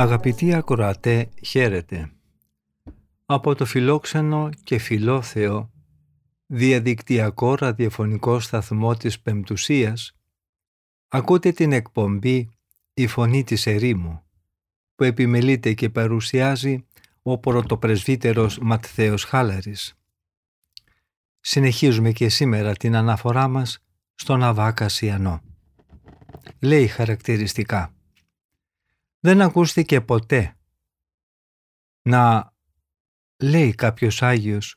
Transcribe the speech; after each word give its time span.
Αγαπητοί 0.00 0.54
ακροατέ, 0.54 1.28
χαίρετε. 1.44 2.12
Από 3.26 3.54
το 3.54 3.64
φιλόξενο 3.64 4.50
και 4.64 4.78
φιλόθεο 4.78 5.70
διαδικτυακό 6.46 7.54
ραδιοφωνικό 7.54 8.40
σταθμό 8.40 8.96
της 8.96 9.20
Πεμπτουσίας 9.20 10.16
ακούτε 11.08 11.52
την 11.52 11.72
εκπομπή 11.72 12.48
«Η 12.94 13.06
Φωνή 13.06 13.44
της 13.44 13.66
Ερήμου» 13.66 14.22
που 14.94 15.04
επιμελείται 15.04 15.72
και 15.72 15.90
παρουσιάζει 15.90 16.86
ο 17.22 17.38
πρωτοπρεσβύτερος 17.38 18.58
Ματθαίος 18.58 19.24
Χάλαρης. 19.24 19.94
Συνεχίζουμε 21.40 22.12
και 22.12 22.28
σήμερα 22.28 22.72
την 22.72 22.96
αναφορά 22.96 23.48
μας 23.48 23.78
στον 24.14 24.42
Αβάκας 24.42 24.92
Σιανό. 24.92 25.40
Λέει 26.60 26.86
χαρακτηριστικά 26.86 27.94
δεν 29.20 29.40
ακούστηκε 29.40 30.00
ποτέ 30.00 30.56
να 32.02 32.52
λέει 33.42 33.74
κάποιος 33.74 34.22
Άγιος 34.22 34.76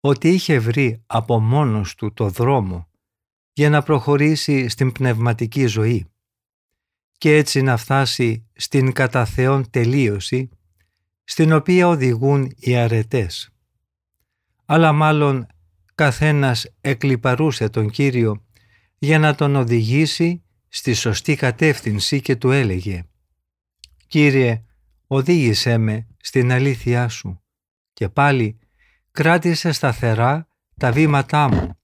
ότι 0.00 0.28
είχε 0.28 0.58
βρει 0.58 1.02
από 1.06 1.40
μόνος 1.40 1.94
του 1.94 2.12
το 2.12 2.28
δρόμο 2.28 2.88
για 3.52 3.70
να 3.70 3.82
προχωρήσει 3.82 4.68
στην 4.68 4.92
πνευματική 4.92 5.66
ζωή 5.66 6.06
και 7.18 7.36
έτσι 7.36 7.62
να 7.62 7.76
φτάσει 7.76 8.46
στην 8.52 8.92
κατά 8.92 9.24
Θεόν 9.24 9.70
τελείωση 9.70 10.48
στην 11.24 11.52
οποία 11.52 11.88
οδηγούν 11.88 12.52
οι 12.56 12.76
αρετές. 12.76 13.50
Αλλά 14.64 14.92
μάλλον 14.92 15.46
καθένας 15.94 16.66
εκλυπαρούσε 16.80 17.68
τον 17.68 17.90
Κύριο 17.90 18.46
για 18.98 19.18
να 19.18 19.34
τον 19.34 19.56
οδηγήσει 19.56 20.42
στη 20.68 20.94
σωστή 20.94 21.34
κατεύθυνση 21.34 22.20
και 22.20 22.36
του 22.36 22.50
έλεγε 22.50 23.04
«Κύριε, 24.12 24.64
οδήγησέ 25.06 25.78
με 25.78 26.06
στην 26.20 26.52
αλήθειά 26.52 27.08
Σου» 27.08 27.42
και 27.92 28.08
πάλι 28.08 28.58
κράτησε 29.10 29.72
σταθερά 29.72 30.48
τα 30.76 30.92
βήματά 30.92 31.48
μου, 31.48 31.78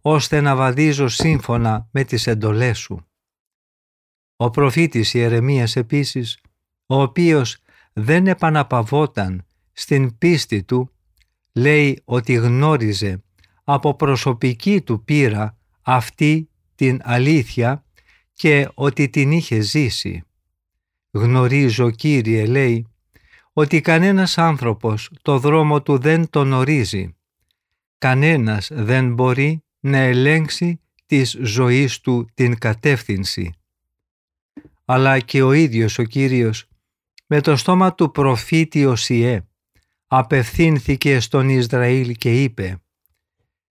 ώστε 0.00 0.40
να 0.40 0.56
βαδίζω 0.56 1.08
σύμφωνα 1.08 1.88
με 1.90 2.04
τις 2.04 2.26
εντολές 2.26 2.78
Σου. 2.78 3.06
Ο 4.36 4.50
προφήτης 4.50 5.14
Ιερεμίας 5.14 5.76
επίσης, 5.76 6.38
ο 6.86 7.02
οποίος 7.02 7.58
δεν 7.92 8.26
επαναπαυόταν 8.26 9.46
στην 9.72 10.18
πίστη 10.18 10.62
του, 10.62 10.90
λέει 11.52 12.02
ότι 12.04 12.32
γνώριζε 12.32 13.22
από 13.64 13.94
προσωπική 13.94 14.80
του 14.80 15.04
πείρα 15.04 15.58
αυτή 15.82 16.50
την 16.74 17.00
αλήθεια 17.02 17.84
και 18.32 18.68
ότι 18.74 19.08
την 19.08 19.32
είχε 19.32 19.60
ζήσει. 19.60 20.24
Γνωρίζω, 21.14 21.90
Κύριε, 21.90 22.46
λέει, 22.46 22.86
ότι 23.52 23.80
κανένας 23.80 24.38
άνθρωπος 24.38 25.10
το 25.22 25.38
δρόμο 25.38 25.82
του 25.82 25.98
δεν 25.98 26.30
τον 26.30 26.52
ορίζει. 26.52 27.16
Κανένας 27.98 28.70
δεν 28.72 29.14
μπορεί 29.14 29.64
να 29.80 29.98
ελέγξει 29.98 30.80
της 31.06 31.36
ζωής 31.42 32.00
του 32.00 32.26
την 32.34 32.58
κατεύθυνση. 32.58 33.52
Αλλά 34.84 35.18
και 35.18 35.42
ο 35.42 35.52
ίδιος 35.52 35.98
ο 35.98 36.02
Κύριος 36.02 36.66
με 37.26 37.40
το 37.40 37.56
στόμα 37.56 37.94
του 37.94 38.10
προφήτη 38.10 38.84
Οσιέ 38.86 39.44
απευθύνθηκε 40.06 41.20
στον 41.20 41.48
Ισραήλ 41.48 42.12
και 42.14 42.42
είπε 42.42 42.82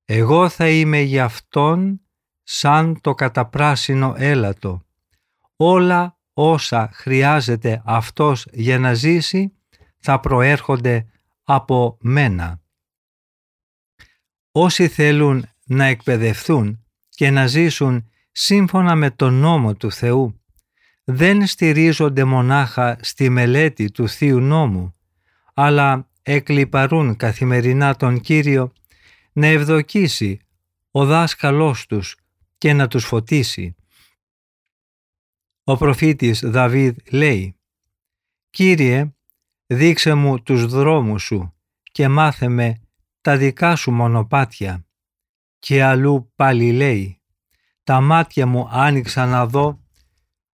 «Εγώ 0.05 0.49
θα 0.49 0.69
είμαι 0.69 0.99
για 0.99 1.23
Αυτόν 1.23 2.01
σαν 2.43 3.01
το 3.01 3.13
καταπράσινο 3.13 4.13
έλατο. 4.17 4.85
Όλα 5.55 6.17
όσα 6.33 6.89
χρειάζεται 6.93 7.81
αυτός 7.85 8.47
για 8.51 8.79
να 8.79 8.93
ζήσει 8.93 9.53
θα 9.99 10.19
προέρχονται 10.19 11.05
από 11.43 11.97
μένα. 12.01 12.61
Όσοι 14.51 14.87
θέλουν 14.87 15.45
να 15.63 15.85
εκπαιδευτούν 15.85 16.85
και 17.09 17.29
να 17.29 17.47
ζήσουν 17.47 18.09
σύμφωνα 18.31 18.95
με 18.95 19.09
τον 19.09 19.33
νόμο 19.33 19.75
του 19.75 19.91
Θεού 19.91 20.41
δεν 21.03 21.47
στηρίζονται 21.47 22.23
μονάχα 22.23 22.97
στη 23.01 23.29
μελέτη 23.29 23.91
του 23.91 24.09
Θείου 24.09 24.39
Νόμου 24.39 24.95
αλλά 25.53 26.09
εκλυπαρούν 26.21 27.15
καθημερινά 27.15 27.95
τον 27.95 28.19
Κύριο 28.19 28.73
να 29.33 29.47
ευδοκίσει 29.47 30.39
ο 30.91 31.05
δάσκαλός 31.05 31.85
τους 31.85 32.15
και 32.57 32.73
να 32.73 32.87
τους 32.87 33.05
φωτίσει. 33.05 33.75
Ο 35.65 35.77
προφήτης 35.77 36.39
Δαβίδ 36.39 36.97
λέει 37.11 37.55
«Κύριε, 38.49 39.13
δείξε 39.67 40.13
μου 40.13 40.41
τους 40.41 40.65
δρόμους 40.65 41.23
σου 41.23 41.53
και 41.81 42.07
μάθε 42.07 42.47
με 42.47 42.81
τα 43.21 43.37
δικά 43.37 43.75
σου 43.75 43.91
μονοπάτια». 43.91 44.85
Και 45.59 45.83
αλλού 45.83 46.31
πάλι 46.35 46.71
λέει 46.71 47.21
«Τα 47.83 48.01
μάτια 48.01 48.45
μου 48.45 48.67
άνοιξαν 48.71 49.29
να 49.29 49.47
δω 49.47 49.79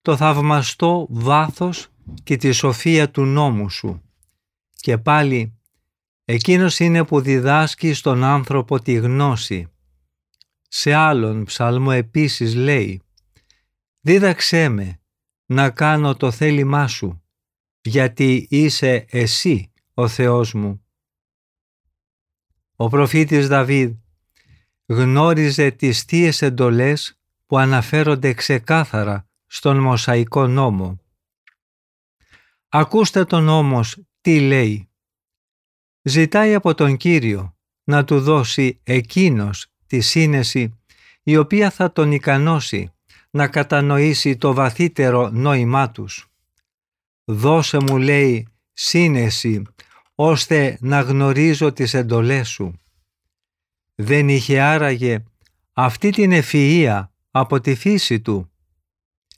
το 0.02 0.18
θαυμαστό 0.18 1.08
βάθος 1.10 1.88
και 2.24 2.36
τη 2.36 2.52
σοφία 2.52 3.12
του 3.12 3.26
νόμου 3.26 3.70
σου». 3.70 4.02
Και 4.70 4.98
πάλι 4.98 5.60
«Εκείνος 6.26 6.80
είναι 6.80 7.06
που 7.06 7.22
διδάσκει 7.22 7.94
στον 7.94 8.24
άνθρωπο 8.24 8.80
τη 8.82 8.94
γνώση». 8.94 9.68
Σε 10.68 10.94
άλλον 10.94 11.44
ψαλμό 11.44 11.92
επίσης 11.94 12.56
λέει 12.56 13.02
Δίδαξέ 14.08 14.70
με 14.70 15.02
να 15.46 15.70
κάνω 15.70 16.16
το 16.16 16.32
θέλημά 16.32 16.88
σου, 16.88 17.24
γιατί 17.82 18.48
είσαι 18.50 19.06
εσύ 19.10 19.72
ο 19.94 20.08
Θεός 20.08 20.54
μου. 20.54 20.86
Ο 22.76 22.88
προφήτης 22.90 23.48
Δαβίδ 23.48 23.96
γνώριζε 24.86 25.72
τις 25.72 26.02
θείες 26.02 26.42
εντολές 26.42 27.20
που 27.46 27.58
αναφέρονται 27.58 28.34
ξεκάθαρα 28.34 29.30
στον 29.46 29.78
Μωσαϊκό 29.78 30.48
νόμο. 30.48 31.00
Ακούστε 32.68 33.26
τον 33.26 33.48
όμως 33.48 33.98
τι 34.22 34.40
λέει. 34.40 34.90
Ζητάει 36.02 36.54
από 36.54 36.74
τον 36.74 36.98
Κύριο 36.98 37.58
να 37.84 38.04
του 38.04 38.22
δώσει 38.22 38.80
εκείνος 38.84 39.68
τη 39.88 40.02
σύνεση 40.02 40.80
η 41.24 41.38
οποία 41.38 41.72
θα 41.72 41.92
τον 41.92 42.12
ικανώσει 42.12 42.92
να 43.30 43.48
κατανοήσει 43.48 44.38
το 44.38 44.54
βαθύτερο 44.54 45.30
νόημά 45.30 45.92
τους. 45.92 46.28
Δώσε 47.26 47.78
μου 47.82 47.98
λέει 47.98 48.48
σύνεση 48.74 49.62
ώστε 50.16 50.78
να 50.82 51.02
γνωρίζω 51.02 51.74
τις 51.74 51.94
εντολές 51.94 52.50
σου. 52.50 52.80
Δεν 53.96 54.30
είχε 54.30 54.62
άραγε 54.62 55.24
αυτή 55.74 56.10
την 56.10 56.32
ευφυΐα 56.34 57.08
από 57.32 57.60
τη 57.60 57.76
φύση 57.76 58.20
του. 58.20 58.52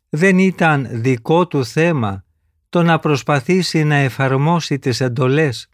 Δεν 0.10 0.38
ήταν 0.38 0.88
δικό 0.92 1.48
του 1.48 1.66
θέμα 1.66 2.24
το 2.70 2.84
να 2.84 3.00
προσπαθήσει 3.00 3.84
να 3.84 3.96
εφαρμόσει 3.96 4.80
τις 4.80 5.02
εντολές 5.02 5.70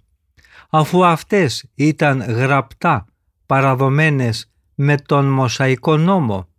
αφού 0.69 1.06
αυτές 1.06 1.65
ήταν 1.75 2.19
γραπτά 2.21 3.06
παραδομένες 3.45 4.51
με 4.75 4.97
τον 4.97 5.25
Μωσαϊκό 5.25 5.97
νόμο. 5.97 6.50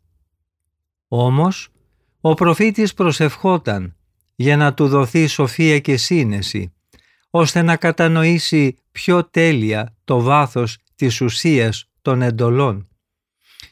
Όμως, 1.19 1.69
ο 2.21 2.35
προφήτης 2.35 2.95
προσευχόταν 2.95 3.97
για 4.35 4.57
να 4.57 4.75
του 4.75 4.89
δοθεί 4.89 5.27
σοφία 5.27 5.79
και 5.79 5.97
σύνεση, 5.97 6.75
ώστε 7.31 7.63
να 7.63 7.77
κατανοήσει 7.77 8.79
πιο 8.93 9.25
τέλεια 9.25 9.97
το 10.05 10.21
βάθος 10.21 10.79
της 10.95 11.21
ουσίας 11.21 11.89
των 12.03 12.23
εντολών. 12.23 12.89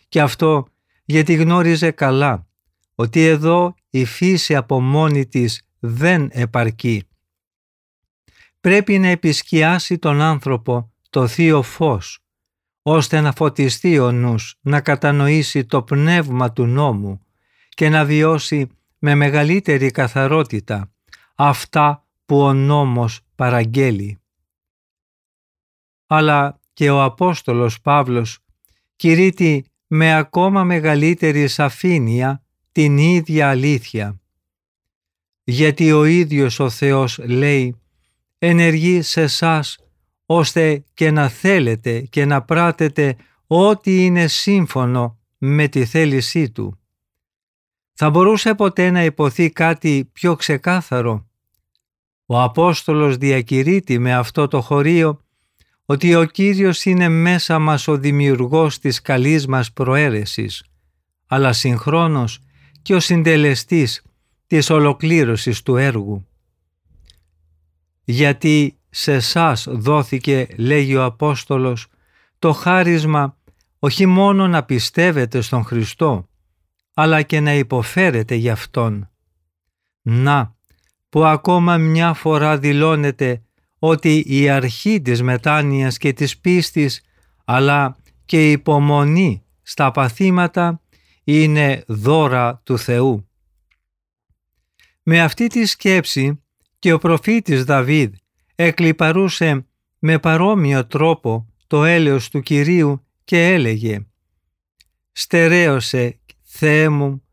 Και 0.09 0.21
αυτό 0.21 0.67
γιατί 1.05 1.35
γνώριζε 1.35 1.91
καλά 1.91 2.47
ότι 2.95 3.25
εδώ 3.25 3.75
η 3.91 4.05
φύση 4.05 4.57
από 4.57 4.81
μόνη 4.81 5.27
της 5.27 5.63
δεν 5.79 6.29
επαρκεί. 6.33 7.03
Πρέπει 8.61 8.99
να 8.99 9.09
επισκιάσει 9.09 9.99
τον 9.99 10.21
άνθρωπο 10.21 10.93
το 11.11 11.27
θείο 11.27 11.63
φως, 11.63 12.25
ώστε 12.83 13.21
να 13.21 13.33
φωτιστεί 13.33 13.99
ο 13.99 14.13
νους, 14.13 14.59
να 14.61 14.81
κατανοήσει 14.81 15.65
το 15.65 15.83
πνεύμα 15.83 16.53
του 16.53 16.67
νόμου 16.67 17.19
και 17.75 17.89
να 17.89 18.05
βιώσει 18.05 18.69
με 18.99 19.15
μεγαλύτερη 19.15 19.91
καθαρότητα 19.91 20.93
αυτά 21.35 22.07
που 22.25 22.41
ο 22.41 22.53
νόμος 22.53 23.21
παραγγέλει. 23.35 24.19
Αλλά 26.07 26.61
και 26.73 26.91
ο 26.91 27.03
Απόστολος 27.03 27.81
Παύλος 27.81 28.39
κηρύττει 28.97 29.65
με 29.87 30.17
ακόμα 30.17 30.65
μεγαλύτερη 30.65 31.49
σαφήνεια 31.49 32.43
την 32.73 32.99
ίδια 32.99 33.49
αλήθεια. 33.49 34.21
Γιατί 35.45 35.93
ο 35.93 36.05
ίδιος 36.05 36.59
ο 36.59 36.71
Θεός 36.71 37.19
λέει 37.19 37.81
«Ενεργεί 38.39 39.03
σε 39.03 39.21
εσά 39.21 39.65
ώστε 40.27 40.85
και 40.95 41.11
να 41.11 41.29
θέλετε 41.29 42.01
και 42.01 42.25
να 42.25 42.43
πράτετε 42.43 43.17
ό,τι 43.47 44.05
είναι 44.05 44.27
σύμφωνο 44.27 45.19
με 45.39 45.69
τη 45.69 45.85
θέλησή 45.85 46.51
Του». 46.51 46.84
Θα 47.95 48.11
μπορούσε 48.11 48.55
ποτέ 48.55 48.91
να 48.91 49.05
υποθεί 49.05 49.51
κάτι 49.51 50.11
πιο 50.13 50.37
ξεκάθαρο; 50.37 51.27
Ο 52.27 52.43
Απόστολος 52.43 53.17
διακηρύττει 53.17 53.99
με 53.99 54.15
αυτό 54.15 54.49
το 54.49 54.61
χωρίο 54.61 55.21
ότι 55.85 56.15
ο 56.15 56.25
Κύριος 56.25 56.85
είναι 56.85 57.09
μέσα 57.09 57.59
μας 57.59 57.89
ο 57.89 57.97
δημιουργός 57.99 58.79
της 58.79 59.01
καλής 59.01 59.47
μας 59.47 59.73
προαίρεσης, 59.73 60.65
αλλά 61.27 61.53
συγχρόνως 61.53 62.39
και 62.83 62.95
ο 62.95 63.01
συντελεστής 63.01 64.03
της 64.47 64.71
ολοκλήρωσης 64.71 65.63
του 65.63 65.77
έργου. 65.77 66.27
Γιατί 68.05 68.79
σε 68.91 69.13
εσάς 69.13 69.67
δόθηκε, 69.71 70.47
λέγει 70.57 70.97
ο 70.97 71.05
Απόστολος, 71.05 71.87
το 72.39 72.53
χάρισμα 72.53 73.37
όχι 73.79 74.07
μόνο 74.07 74.49
να 74.49 74.65
πιστεύετε 74.65 75.41
στον 75.41 75.65
Χριστό, 75.65 76.29
αλλά 76.95 77.23
και 77.23 77.41
να 77.41 77.55
υποφέρετε 77.55 78.35
γι' 78.35 78.51
Αυτόν. 78.51 79.11
Να, 80.03 80.57
που 81.09 81.25
ακόμα 81.25 81.77
μια 81.77 82.13
φορά 82.13 82.59
δηλώνεται 82.59 83.43
ότι 83.79 84.25
η 84.27 84.49
αρχή 84.49 85.03
της 85.03 85.23
μετάνοιας 85.23 85.99
και 85.99 86.13
της 86.13 86.39
πίστης 86.39 87.03
αλλά 87.45 87.97
και 88.25 88.49
η 88.49 88.53
υπομονή 88.53 89.43
στα 89.63 89.91
παθήματα 89.91 90.81
είναι 91.25 91.85
δώρα 91.87 92.61
του 92.65 92.79
Θεού. 92.79 93.29
Με 95.03 95.23
αυτή 95.23 95.47
τη 95.47 95.67
σκέψη 95.67 96.43
και 96.79 96.93
ο 96.93 96.99
προφήτης 96.99 97.65
Δαβίδ 97.65 98.15
εκλυπαρούσε 98.55 99.67
με 99.99 100.19
παρόμοιο 100.19 100.87
τρόπο 100.87 101.47
το 101.67 101.85
έλεος 101.85 102.29
του 102.29 102.41
Κυρίου 102.41 103.07
και 103.25 103.53
έλεγε 103.53 104.07
«Στερέωσε, 105.13 106.19
Θεέ 106.57 106.89
μου, 106.89 107.25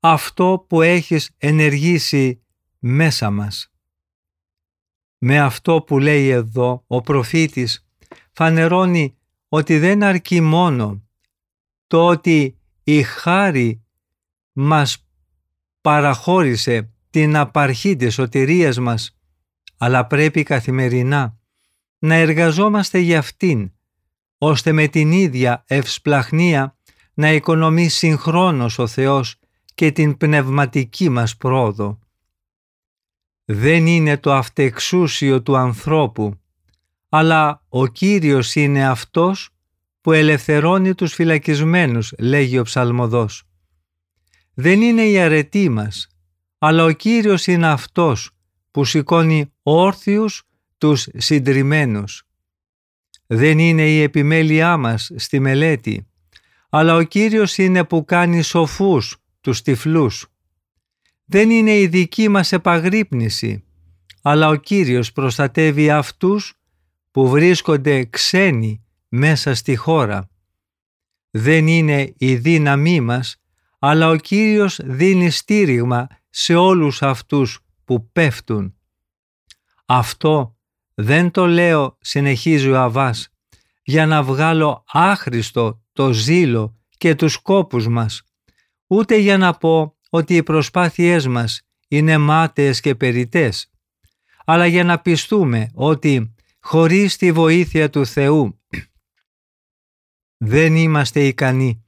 αυτό 0.00 0.64
που 0.68 0.82
έχεις 0.82 1.30
ενεργήσει 1.38 2.42
μέσα 2.78 3.30
μας». 3.30 3.72
Με 5.18 5.40
αυτό 5.40 5.82
που 5.82 5.98
λέει 5.98 6.28
εδώ 6.28 6.84
ο 6.86 7.00
προφήτης 7.00 7.88
φανερώνει 8.32 9.16
ότι 9.48 9.78
δεν 9.78 10.02
αρκεί 10.02 10.40
μόνο 10.40 11.02
το 11.86 12.06
ότι 12.06 12.58
η 12.84 13.02
χάρη 13.02 13.84
μας 14.52 15.08
παραχώρησε 15.80 16.92
την 17.10 17.36
απαρχή 17.36 17.96
της 17.96 18.14
σωτηρίας 18.14 18.78
μας, 18.78 19.18
αλλά 19.76 20.06
πρέπει 20.06 20.42
καθημερινά 20.42 21.38
να 21.98 22.14
εργαζόμαστε 22.14 22.98
για 22.98 23.18
αυτήν, 23.18 23.72
ώστε 24.38 24.72
με 24.72 24.88
την 24.88 25.12
ίδια 25.12 25.64
ευσπλαχνία 25.66 26.78
να 27.14 27.32
οικονομεί 27.32 27.88
συγχρόνως 27.88 28.78
ο 28.78 28.86
Θεός 28.86 29.36
και 29.74 29.92
την 29.92 30.16
πνευματική 30.16 31.08
μας 31.08 31.36
πρόοδο 31.36 31.98
δεν 33.44 33.86
είναι 33.86 34.16
το 34.16 34.32
αυτεξούσιο 34.32 35.42
του 35.42 35.56
ανθρώπου, 35.56 36.40
αλλά 37.08 37.64
ο 37.68 37.86
Κύριος 37.86 38.54
είναι 38.54 38.88
αυτός 38.88 39.48
που 40.00 40.12
ελευθερώνει 40.12 40.94
τους 40.94 41.14
φυλακισμένους, 41.14 42.14
λέγει 42.18 42.58
ο 42.58 42.62
ψαλμοδός. 42.62 43.42
Δεν 44.54 44.82
είναι 44.82 45.02
η 45.02 45.18
αρετή 45.18 45.68
μας, 45.68 46.08
αλλά 46.58 46.84
ο 46.84 46.90
Κύριος 46.90 47.46
είναι 47.46 47.66
αυτός 47.66 48.30
που 48.70 48.84
σηκώνει 48.84 49.52
όρθιους 49.62 50.42
τους 50.78 51.08
συντριμμένους. 51.16 52.22
Δεν 53.26 53.58
είναι 53.58 53.88
η 53.90 54.02
επιμέλειά 54.02 54.76
μας 54.76 55.10
στη 55.16 55.40
μελέτη, 55.40 56.06
αλλά 56.76 56.94
ο 56.94 57.02
Κύριος 57.02 57.58
είναι 57.58 57.84
που 57.84 58.04
κάνει 58.04 58.42
σοφούς 58.42 59.16
τους 59.40 59.62
τυφλούς 59.62 60.26
δεν 61.24 61.50
είναι 61.50 61.78
η 61.78 61.86
δική 61.86 62.28
μας 62.28 62.52
επαγρύπνηση, 62.52 63.64
αλλά 64.22 64.48
ο 64.48 64.54
Κύριος 64.54 65.12
προστατεύει 65.12 65.90
αυτούς 65.90 66.54
που 67.10 67.28
βρίσκονται 67.28 68.04
ξένοι 68.04 68.84
μέσα 69.08 69.54
στη 69.54 69.76
χώρα. 69.76 70.30
Δεν 71.30 71.66
είναι 71.66 72.14
η 72.18 72.36
δύναμή 72.36 73.00
μας, 73.00 73.42
αλλά 73.78 74.08
ο 74.08 74.16
Κύριος 74.16 74.80
δίνει 74.84 75.30
στήριγμα 75.30 76.06
σε 76.30 76.54
όλους 76.54 77.02
αυτούς 77.02 77.60
που 77.84 78.10
πέφτουν. 78.10 78.74
Αυτό 79.86 80.56
δεν 80.94 81.30
το 81.30 81.46
λέω, 81.46 81.98
συνεχίζει 82.00 82.70
ο 82.70 82.80
Αβάς, 82.80 83.28
για 83.82 84.06
να 84.06 84.22
βγάλω 84.22 84.84
άχρηστο 84.86 85.83
το 85.94 86.12
ζήλο 86.12 86.78
και 86.98 87.14
τους 87.14 87.36
κόπους 87.36 87.88
μας, 87.88 88.22
ούτε 88.86 89.16
για 89.16 89.38
να 89.38 89.54
πω 89.54 89.96
ότι 90.10 90.36
οι 90.36 90.42
προσπάθειές 90.42 91.26
μας 91.26 91.62
είναι 91.88 92.18
μάταιες 92.18 92.80
και 92.80 92.94
περιτές, 92.94 93.70
αλλά 94.44 94.66
για 94.66 94.84
να 94.84 94.98
πιστούμε 94.98 95.70
ότι 95.74 96.34
χωρίς 96.60 97.16
τη 97.16 97.32
βοήθεια 97.32 97.90
του 97.90 98.06
Θεού 98.06 98.60
δεν 100.52 100.76
είμαστε 100.76 101.26
ικανοί 101.26 101.84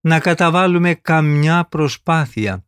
να 0.00 0.20
καταβάλουμε 0.20 0.94
καμιά 0.94 1.64
προσπάθεια, 1.64 2.64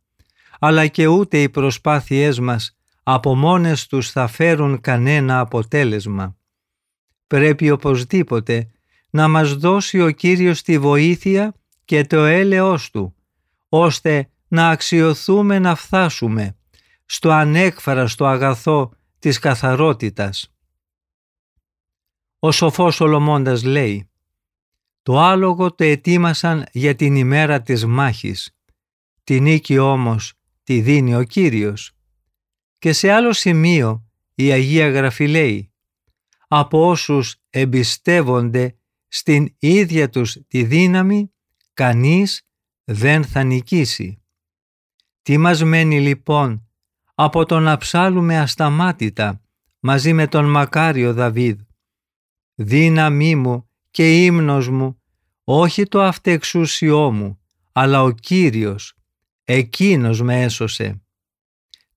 αλλά 0.59 0.87
και 0.87 1.07
ούτε 1.07 1.41
οι 1.41 1.49
προσπάθειές 1.49 2.39
μας 2.39 2.77
από 3.03 3.35
μόνες 3.35 3.87
τους 3.87 4.11
θα 4.11 4.27
φέρουν 4.27 4.81
κανένα 4.81 5.39
αποτέλεσμα. 5.39 6.37
Πρέπει 7.27 7.69
οπωσδήποτε 7.71 8.72
να 9.15 9.27
μας 9.27 9.53
δώσει 9.55 10.01
ο 10.01 10.11
Κύριος 10.11 10.61
τη 10.61 10.79
βοήθεια 10.79 11.53
και 11.85 12.05
το 12.05 12.23
έλεος 12.23 12.91
Του, 12.91 13.15
ώστε 13.69 14.29
να 14.47 14.69
αξιοθούμε 14.69 15.59
να 15.59 15.75
φτάσουμε 15.75 16.57
στο 17.05 17.29
ανέκφραστο 17.31 18.25
αγαθό 18.25 18.91
της 19.19 19.39
καθαρότητας. 19.39 20.53
Ο 22.39 22.51
σοφός 22.51 22.95
Σολομώντας 22.95 23.63
λέει 23.63 24.09
«Το 25.03 25.19
άλογο 25.19 25.73
το 25.73 25.83
ετοίμασαν 25.83 26.65
για 26.71 26.95
την 26.95 27.15
ημέρα 27.15 27.61
της 27.61 27.85
μάχης, 27.85 28.55
τη 29.23 29.39
νίκη 29.39 29.77
όμως 29.77 30.33
τη 30.63 30.81
δίνει 30.81 31.15
ο 31.15 31.23
Κύριος». 31.23 31.91
Και 32.79 32.93
σε 32.93 33.11
άλλο 33.11 33.33
σημείο 33.33 34.07
η 34.35 34.51
Αγία 34.51 34.89
Γραφή 34.89 35.27
λέει 35.27 35.71
«Από 36.47 36.87
όσους 36.87 37.35
εμπιστεύονται 37.49 38.77
στην 39.15 39.55
ίδια 39.59 40.09
τους 40.09 40.37
τη 40.47 40.63
δύναμη, 40.63 41.33
κανείς 41.73 42.41
δεν 42.83 43.23
θα 43.23 43.43
νικήσει». 43.43 44.21
Τι 45.21 45.37
μας 45.37 45.63
μένει 45.63 45.99
λοιπόν 45.99 46.67
από 47.15 47.45
το 47.45 47.59
να 47.59 47.77
ψάλουμε 47.77 48.39
ασταμάτητα 48.39 49.41
μαζί 49.79 50.13
με 50.13 50.27
τον 50.27 50.51
μακάριο 50.51 51.13
Δαβίδ; 51.13 51.59
Δύναμή 52.55 53.35
μου 53.35 53.69
και 53.91 54.25
ύμνος 54.25 54.69
μου, 54.69 55.01
όχι 55.43 55.83
το 55.83 56.01
αυτεξούσιό 56.01 57.11
μου, 57.11 57.39
αλλά 57.71 58.03
ο 58.03 58.11
Κύριος, 58.11 58.95
Εκείνος 59.43 60.21
με 60.21 60.41
έσωσε. 60.41 61.01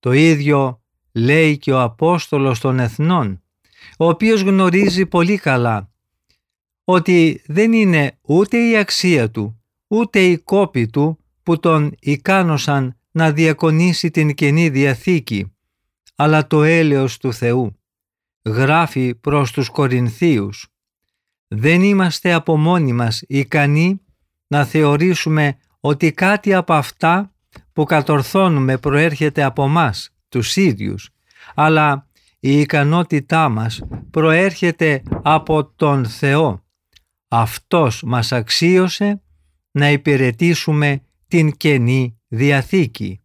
Το 0.00 0.12
ίδιο 0.12 0.82
λέει 1.12 1.58
και 1.58 1.72
ο 1.72 1.80
Απόστολος 1.80 2.60
των 2.60 2.78
Εθνών, 2.78 3.42
ο 3.98 4.08
οποίος 4.08 4.40
γνωρίζει 4.40 5.06
πολύ 5.06 5.38
καλά 5.38 5.90
ότι 6.88 7.42
δεν 7.46 7.72
είναι 7.72 8.18
ούτε 8.22 8.68
η 8.68 8.76
αξία 8.76 9.30
του, 9.30 9.62
ούτε 9.86 10.20
η 10.20 10.38
κόπη 10.38 10.86
του 10.86 11.18
που 11.42 11.60
τον 11.60 11.94
ικάνωσαν 12.00 12.96
να 13.10 13.32
διακονήσει 13.32 14.10
την 14.10 14.34
Καινή 14.34 14.68
Διαθήκη, 14.68 15.52
αλλά 16.16 16.46
το 16.46 16.62
έλεος 16.62 17.16
του 17.16 17.32
Θεού. 17.32 17.80
Γράφει 18.44 19.14
προς 19.14 19.52
τους 19.52 19.68
Κορινθίους 19.68 20.66
«Δεν 21.48 21.82
είμαστε 21.82 22.32
από 22.32 22.56
μόνοι 22.56 22.92
μας 22.92 23.22
ικανοί 23.26 24.00
να 24.46 24.64
θεωρήσουμε 24.64 25.56
ότι 25.80 26.12
κάτι 26.12 26.54
από 26.54 26.72
αυτά 26.72 27.32
που 27.72 27.84
κατορθώνουμε 27.84 28.78
προέρχεται 28.78 29.42
από 29.42 29.68
μας, 29.68 30.10
τους 30.28 30.56
ίδιους, 30.56 31.10
αλλά 31.54 32.08
η 32.40 32.60
ικανότητά 32.60 33.48
μας 33.48 33.82
προέρχεται 34.10 35.02
από 35.22 35.64
τον 35.64 36.06
Θεό. 36.06 36.65
Αυτός 37.28 38.02
μας 38.02 38.32
αξίωσε 38.32 39.22
να 39.70 39.90
υπηρετήσουμε 39.90 41.00
την 41.28 41.56
Καινή 41.56 42.20
Διαθήκη. 42.28 43.20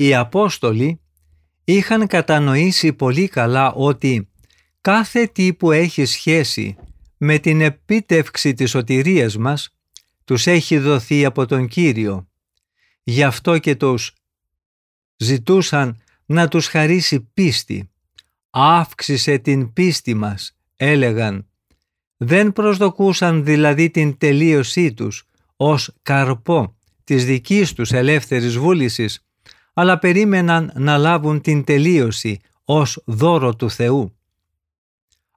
Οι 0.00 0.14
Απόστολοι 0.14 1.00
είχαν 1.72 2.06
κατανοήσει 2.06 2.92
πολύ 2.92 3.28
καλά 3.28 3.72
ότι 3.72 4.28
κάθε 4.80 5.26
τι 5.26 5.54
που 5.54 5.72
έχει 5.72 6.04
σχέση 6.04 6.76
με 7.16 7.38
την 7.38 7.60
επίτευξη 7.60 8.54
της 8.54 8.70
σωτηρίας 8.70 9.36
μας 9.36 9.68
τους 10.24 10.46
έχει 10.46 10.78
δοθεί 10.78 11.24
από 11.24 11.46
τον 11.46 11.68
Κύριο. 11.68 12.28
Γι' 13.02 13.22
αυτό 13.22 13.58
και 13.58 13.74
τους 13.74 14.12
ζητούσαν 15.16 16.02
να 16.26 16.48
τους 16.48 16.66
χαρίσει 16.66 17.20
πίστη. 17.34 17.90
Αύξησε 18.50 19.38
την 19.38 19.72
πίστη 19.72 20.14
μας, 20.14 20.56
έλεγαν. 20.76 21.46
Δεν 22.16 22.52
προσδοκούσαν 22.52 23.44
δηλαδή 23.44 23.90
την 23.90 24.18
τελείωσή 24.18 24.94
τους 24.94 25.24
ως 25.56 25.94
καρπό 26.02 26.76
της 27.04 27.24
δικής 27.24 27.72
τους 27.72 27.92
ελεύθερης 27.92 28.56
βούλησης, 28.56 29.27
αλλά 29.78 29.98
περίμεναν 29.98 30.72
να 30.74 30.96
λάβουν 30.96 31.40
την 31.40 31.64
τελείωση 31.64 32.38
ως 32.64 33.02
δώρο 33.04 33.56
του 33.56 33.70
Θεού. 33.70 34.16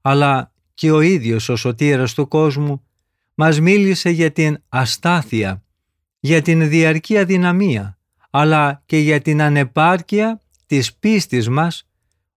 Αλλά 0.01 0.51
και 0.73 0.91
ο 0.91 1.01
ίδιος 1.01 1.49
ο 1.49 1.55
σωτήρας 1.55 2.13
του 2.13 2.27
κόσμου 2.27 2.83
μας 3.35 3.59
μίλησε 3.59 4.09
για 4.09 4.31
την 4.31 4.63
αστάθεια, 4.69 5.63
για 6.19 6.41
την 6.41 6.69
διαρκή 6.69 7.17
αδυναμία, 7.17 7.97
αλλά 8.29 8.83
και 8.85 8.97
για 8.97 9.21
την 9.21 9.41
ανεπάρκεια 9.41 10.41
της 10.65 10.93
πίστης 10.93 11.49
μας 11.49 11.87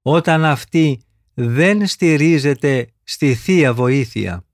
όταν 0.03 0.45
αυτή 0.45 1.01
δεν 1.35 1.87
στηρίζεται 1.87 2.88
στη 3.05 3.35
Θεία 3.35 3.75
Βοήθεια. 3.75 4.45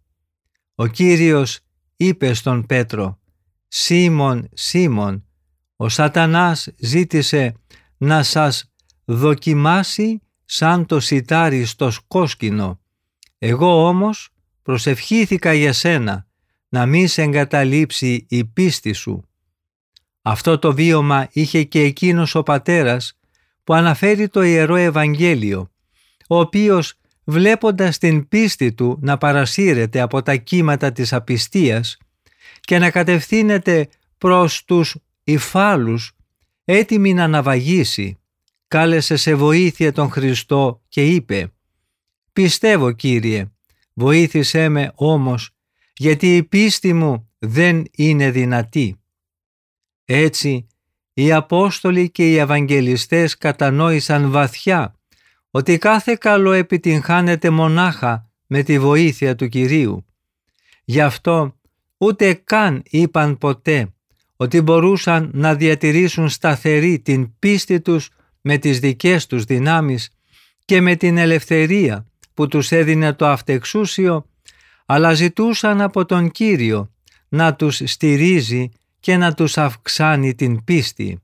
Ο 0.75 0.87
Κύριος 0.87 1.59
είπε 1.97 2.35
στον 2.35 2.67
Πέτρο 2.67 3.19
«Σίμων, 3.69 4.49
Σίμων, 4.53 5.25
ο 5.83 5.88
σατανάς 5.88 6.69
ζήτησε 6.79 7.55
να 7.97 8.23
σας 8.23 8.73
δοκιμάσει 9.05 10.23
σαν 10.45 10.87
το 10.87 11.01
σιτάρι 11.01 11.64
στο 11.64 11.90
σκόσκινο. 11.90 12.81
Εγώ 13.38 13.87
όμως 13.87 14.29
προσευχήθηκα 14.62 15.53
για 15.53 15.73
σένα 15.73 16.27
να 16.69 16.87
μη 16.87 17.07
σε 17.07 17.23
εγκαταλείψει 17.23 18.27
η 18.29 18.45
πίστη 18.45 18.93
σου. 18.93 19.29
Αυτό 20.23 20.59
το 20.59 20.75
βίωμα 20.75 21.29
είχε 21.33 21.62
και 21.62 21.81
εκείνος 21.81 22.35
ο 22.35 22.43
πατέρας 22.43 23.19
που 23.64 23.75
αναφέρει 23.75 24.29
το 24.29 24.43
Ιερό 24.43 24.77
Ευαγγέλιο, 24.77 25.71
ο 26.29 26.38
οποίος 26.38 26.95
βλέποντας 27.25 27.99
την 27.99 28.29
πίστη 28.29 28.73
του 28.73 28.99
να 29.01 29.19
παρασύρεται 29.19 30.01
από 30.01 30.23
τα 30.23 30.37
κύματα 30.37 30.93
της 30.93 31.12
απιστίας 31.12 31.99
και 32.61 32.79
να 32.79 32.90
κατευθύνεται 32.90 33.88
προς 34.19 34.64
τους 34.64 34.97
υφάλους 35.33 36.12
έτοιμη 36.64 37.14
να 37.14 37.25
αναβαγίσει, 37.25 38.19
κάλεσε 38.69 39.16
σε 39.16 39.35
βοήθεια 39.35 39.93
τον 39.93 40.11
Χριστό 40.11 40.83
και 40.88 41.07
είπε 41.07 41.53
«Πιστεύω 42.33 42.93
Κύριε, 42.93 43.51
βοήθησέ 43.95 44.69
με 44.69 44.93
όμως 44.95 45.51
γιατί 45.97 46.37
η 46.37 46.43
πίστη 46.43 46.93
μου 46.93 47.31
δεν 47.38 47.85
είναι 47.97 48.31
δυνατή». 48.31 49.01
Έτσι, 50.05 50.66
οι 51.12 51.33
Απόστολοι 51.33 52.11
και 52.11 52.31
οι 52.31 52.37
Ευαγγελιστές 52.37 53.37
κατανόησαν 53.37 54.31
βαθιά 54.31 54.95
ότι 55.51 55.79
κάθε 55.79 56.14
καλό 56.14 56.53
επιτυγχάνεται 56.53 57.51
μονάχα 57.51 58.31
με 58.47 58.62
τη 58.62 58.79
βοήθεια 58.79 59.35
του 59.35 59.49
Κυρίου. 59.49 60.05
Γι' 60.85 61.01
αυτό 61.01 61.55
ούτε 61.99 62.35
καν 62.35 62.83
είπαν 62.85 63.38
ποτέ 63.38 63.95
ότι 64.40 64.61
μπορούσαν 64.61 65.31
να 65.35 65.55
διατηρήσουν 65.55 66.29
σταθερή 66.29 67.00
την 67.00 67.38
πίστη 67.38 67.81
τους 67.81 68.11
με 68.40 68.59
τις 68.59 68.81
δικές 68.81 69.26
τους 69.26 69.44
δυνάμεις 69.44 70.11
και 70.64 70.81
με 70.81 70.96
την 70.96 71.16
ελευθερία 71.16 72.07
που 72.35 72.48
τους 72.48 72.72
έδινε 72.72 73.12
το 73.12 73.26
αυτεξούσιο, 73.26 74.26
αλλά 74.87 75.14
ζητούσαν 75.14 75.81
από 75.81 76.05
τον 76.05 76.31
Κύριο 76.31 76.92
να 77.29 77.55
τους 77.55 77.81
στηρίζει 77.85 78.68
και 79.00 79.16
να 79.16 79.35
τους 79.35 79.59
αυξάνει 79.59 80.35
την 80.35 80.64
πίστη. 80.64 81.22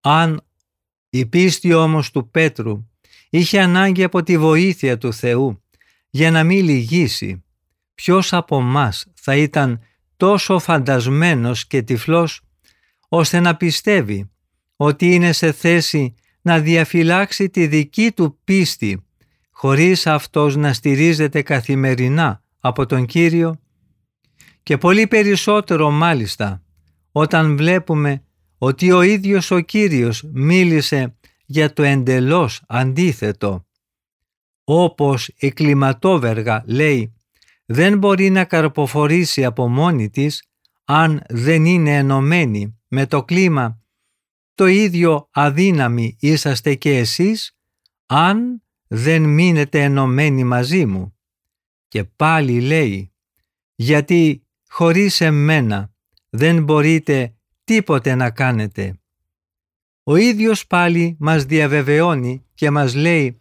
Αν 0.00 0.44
η 1.10 1.26
πίστη 1.26 1.72
όμως 1.72 2.10
του 2.10 2.30
Πέτρου 2.30 2.88
είχε 3.30 3.60
ανάγκη 3.60 4.02
από 4.02 4.22
τη 4.22 4.38
βοήθεια 4.38 4.98
του 4.98 5.12
Θεού 5.12 5.62
για 6.10 6.30
να 6.30 6.44
μην 6.44 6.64
λυγίσει, 6.64 7.44
ποιος 7.94 8.32
από 8.32 8.60
μας 8.60 9.06
θα 9.14 9.36
ήταν 9.36 9.80
τόσο 10.16 10.58
φαντασμένος 10.58 11.66
και 11.66 11.82
τυφλός 11.82 12.40
ώστε 13.08 13.40
να 13.40 13.56
πιστεύει 13.56 14.30
ότι 14.76 15.14
είναι 15.14 15.32
σε 15.32 15.52
θέση 15.52 16.14
να 16.40 16.58
διαφυλάξει 16.60 17.50
τη 17.50 17.66
δική 17.66 18.12
του 18.12 18.38
πίστη 18.44 19.06
χωρίς 19.50 20.06
αυτός 20.06 20.56
να 20.56 20.72
στηρίζεται 20.72 21.42
καθημερινά 21.42 22.42
από 22.60 22.86
τον 22.86 23.06
Κύριο 23.06 23.60
και 24.62 24.78
πολύ 24.78 25.06
περισσότερο 25.06 25.90
μάλιστα 25.90 26.62
όταν 27.12 27.56
βλέπουμε 27.56 28.22
ότι 28.58 28.92
ο 28.92 29.02
ίδιος 29.02 29.50
ο 29.50 29.60
Κύριος 29.60 30.22
μίλησε 30.32 31.16
για 31.46 31.72
το 31.72 31.82
εντελώς 31.82 32.62
αντίθετο. 32.66 33.66
Όπως 34.64 35.30
η 35.38 35.48
κλιματόβεργα 35.48 36.62
λέει 36.66 37.15
δεν 37.66 37.98
μπορεί 37.98 38.30
να 38.30 38.44
καρποφορήσει 38.44 39.44
από 39.44 39.68
μόνη 39.68 40.10
της 40.10 40.48
αν 40.84 41.22
δεν 41.28 41.64
είναι 41.64 41.96
ενωμένη 41.96 42.78
με 42.88 43.06
το 43.06 43.24
κλίμα. 43.24 43.80
Το 44.54 44.66
ίδιο 44.66 45.28
αδύναμοι 45.30 46.16
είσαστε 46.20 46.74
και 46.74 46.98
εσείς 46.98 47.56
αν 48.06 48.62
δεν 48.86 49.22
μείνετε 49.22 49.82
ενωμένοι 49.82 50.44
μαζί 50.44 50.86
μου. 50.86 51.18
Και 51.88 52.04
πάλι 52.04 52.60
λέει 52.60 53.12
γιατί 53.74 54.46
χωρίς 54.68 55.20
εμένα 55.20 55.92
δεν 56.30 56.62
μπορείτε 56.62 57.34
τίποτε 57.64 58.14
να 58.14 58.30
κάνετε. 58.30 59.00
Ο 60.02 60.16
ίδιος 60.16 60.66
πάλι 60.66 61.16
μας 61.18 61.44
διαβεβαιώνει 61.44 62.46
και 62.54 62.70
μας 62.70 62.94
λέει 62.94 63.40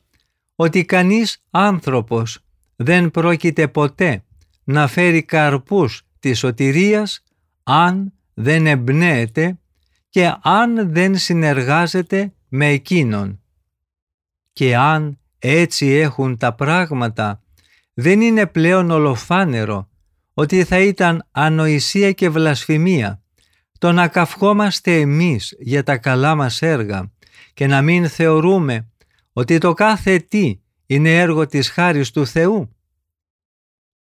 ότι 0.56 0.86
κανείς 0.86 1.44
άνθρωπος 1.50 2.45
δεν 2.76 3.12
πρόκειται 3.12 3.68
ποτέ 3.68 4.24
να 4.64 4.88
φέρει 4.88 5.24
καρπούς 5.24 6.02
της 6.20 6.40
σωτηρίας 6.40 7.24
αν 7.64 8.14
δεν 8.34 8.68
εμπνέεται 8.68 9.60
και 10.10 10.36
αν 10.42 10.92
δεν 10.94 11.18
συνεργάζεται 11.18 12.34
με 12.48 12.68
εκείνον. 12.68 13.42
Και 14.54 14.76
αν 14.76 15.20
έτσι 15.40 15.88
έχουν 15.88 16.38
τα 16.38 16.54
πράγματα, 16.54 17.42
δεν 17.94 18.22
είναι 18.22 18.46
πλέον 18.46 18.92
ολοφάνερο 18.92 19.90
ότι 20.34 20.64
θα 20.64 20.80
ήταν 20.80 21.28
ανοησία 21.32 22.12
και 22.12 22.30
βλασφημία 22.30 23.20
το 23.80 23.92
να 23.92 24.08
καυχόμαστε 24.08 25.00
εμείς 25.00 25.56
για 25.60 25.84
τα 25.84 25.98
καλά 25.98 26.36
μας 26.36 26.62
έργα 26.62 27.12
και 27.54 27.68
να 27.68 27.82
μην 27.82 28.10
θεωρούμε 28.10 28.88
ότι 29.34 29.58
το 29.58 29.74
κάθε 29.74 30.20
τι 30.20 30.60
είναι 30.86 31.18
έργο 31.20 31.46
της 31.46 31.70
χάρης 31.70 32.12
του 32.12 32.28
Θεού. 32.28 32.76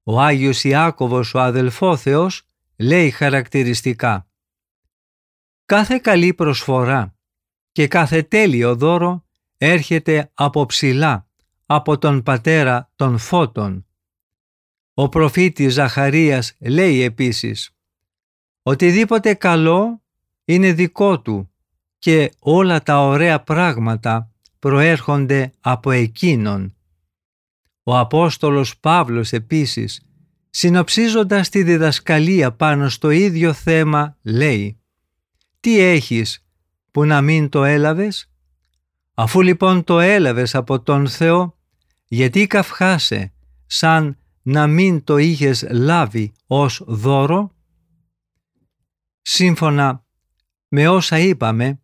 Ο 0.04 0.20
Άγιος 0.22 0.64
Ιάκωβος, 0.64 1.34
ο 1.34 1.40
αδελφόθεος, 1.40 2.44
λέει 2.78 3.10
χαρακτηριστικά 3.10 4.28
«Κάθε 5.66 6.00
καλή 6.00 6.34
προσφορά 6.34 7.16
και 7.72 7.88
κάθε 7.88 8.24
τέλειο 8.24 8.76
δώρο 8.76 9.26
έρχεται 9.58 10.32
από 10.34 10.66
ψηλά, 10.66 11.28
από 11.66 11.98
τον 11.98 12.24
Πατέρα 12.24 12.92
των 12.96 13.18
Φώτων». 13.18 13.88
Ο 14.94 15.10
προφήτης 15.10 15.74
Ζαχαρίας 15.74 16.56
λέει 16.60 17.02
επίσης 17.02 17.72
«Οτιδήποτε 18.62 19.34
καλό 19.34 20.04
είναι 20.46 20.74
δικό 20.74 21.22
του 21.22 21.52
και 22.00 22.32
όλα 22.40 22.84
τα 22.84 23.00
ωραία 23.06 23.44
πράγματα 23.44 24.32
προέρχονται 24.60 25.52
από 25.60 25.92
Εκείνον. 25.92 26.74
Ο 27.84 27.98
Απόστολος 27.98 28.78
Παύλος 28.78 29.32
επίσης, 29.32 30.02
συνοψίζοντας 30.50 31.50
τη 31.50 31.64
διδασκαλία 31.64 32.52
πάνω 32.52 32.90
στο 32.90 33.10
ίδιο 33.10 33.54
θέμα, 33.54 34.18
λέει 34.22 34.80
«Τι 35.60 35.80
έχεις 35.80 36.46
που 36.92 37.06
να 37.06 37.22
μην 37.22 37.50
το 37.50 37.64
έλαβες» 37.64 38.30
Αφού 39.14 39.42
λοιπόν 39.42 39.84
το 39.84 40.00
έλαβες 40.00 40.56
από 40.56 40.82
τον 40.82 41.08
Θεό, 41.08 41.58
γιατί 42.08 42.48
καυχάσαι 42.48 43.34
σαν 43.66 44.18
να 44.42 44.68
μην 44.68 45.04
το 45.04 45.18
είχες 45.18 45.66
λάβει 45.72 46.34
ως 46.48 46.84
δώρο; 46.88 47.52
Σύμφωνα 49.22 50.06
με 50.68 50.88
όσα 50.88 51.20
είπαμε, 51.20 51.82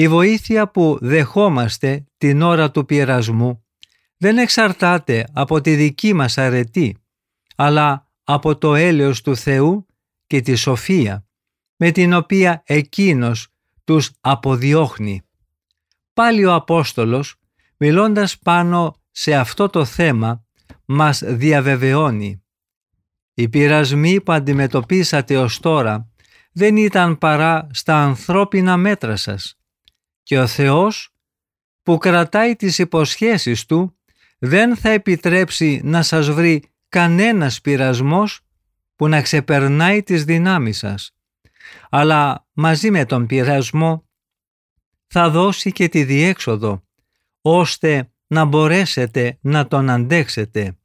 η 0.00 0.08
βοήθεια 0.08 0.70
που 0.70 0.98
δεχόμαστε 1.00 2.04
την 2.18 2.42
ώρα 2.42 2.70
του 2.70 2.84
πειρασμού 2.84 3.64
δεν 4.16 4.38
εξαρτάται 4.38 5.26
από 5.32 5.60
τη 5.60 5.74
δική 5.74 6.12
μας 6.12 6.38
αρετή, 6.38 6.96
αλλά 7.56 8.06
από 8.24 8.56
το 8.56 8.74
έλεος 8.74 9.20
του 9.22 9.36
Θεού 9.36 9.86
και 10.26 10.40
τη 10.40 10.54
σοφία, 10.54 11.26
με 11.76 11.90
την 11.90 12.12
οποία 12.12 12.62
Εκείνος 12.66 13.48
τους 13.84 14.10
αποδιώχνει. 14.20 15.22
Πάλι 16.12 16.44
ο 16.44 16.54
Απόστολος, 16.54 17.36
μιλώντας 17.76 18.38
πάνω 18.38 18.94
σε 19.10 19.34
αυτό 19.34 19.68
το 19.68 19.84
θέμα, 19.84 20.44
μας 20.84 21.22
διαβεβαιώνει. 21.24 22.44
Οι 23.34 23.48
πειρασμοί 23.48 24.20
που 24.20 24.32
αντιμετωπίσατε 24.32 25.36
ως 25.36 25.60
τώρα 25.60 26.10
δεν 26.52 26.76
ήταν 26.76 27.18
παρά 27.18 27.66
στα 27.70 28.02
ανθρώπινα 28.02 28.76
μέτρα 28.76 29.16
σας 29.16 29.54
και 30.30 30.38
ο 30.38 30.46
Θεός 30.46 31.14
που 31.82 31.98
κρατάει 31.98 32.56
τις 32.56 32.78
υποσχέσεις 32.78 33.66
Του 33.66 33.98
δεν 34.38 34.76
θα 34.76 34.88
επιτρέψει 34.88 35.80
να 35.84 36.02
σας 36.02 36.30
βρει 36.30 36.62
κανένας 36.88 37.60
πειρασμός 37.60 38.40
που 38.96 39.08
να 39.08 39.22
ξεπερνάει 39.22 40.02
τις 40.02 40.24
δυνάμεις 40.24 40.78
σας. 40.78 41.16
Αλλά 41.90 42.46
μαζί 42.52 42.90
με 42.90 43.04
τον 43.04 43.26
πειρασμό 43.26 44.08
θα 45.06 45.30
δώσει 45.30 45.72
και 45.72 45.88
τη 45.88 46.04
διέξοδο, 46.04 46.82
ώστε 47.40 48.12
να 48.26 48.44
μπορέσετε 48.44 49.38
να 49.40 49.66
τον 49.66 49.90
αντέξετε. 49.90 50.78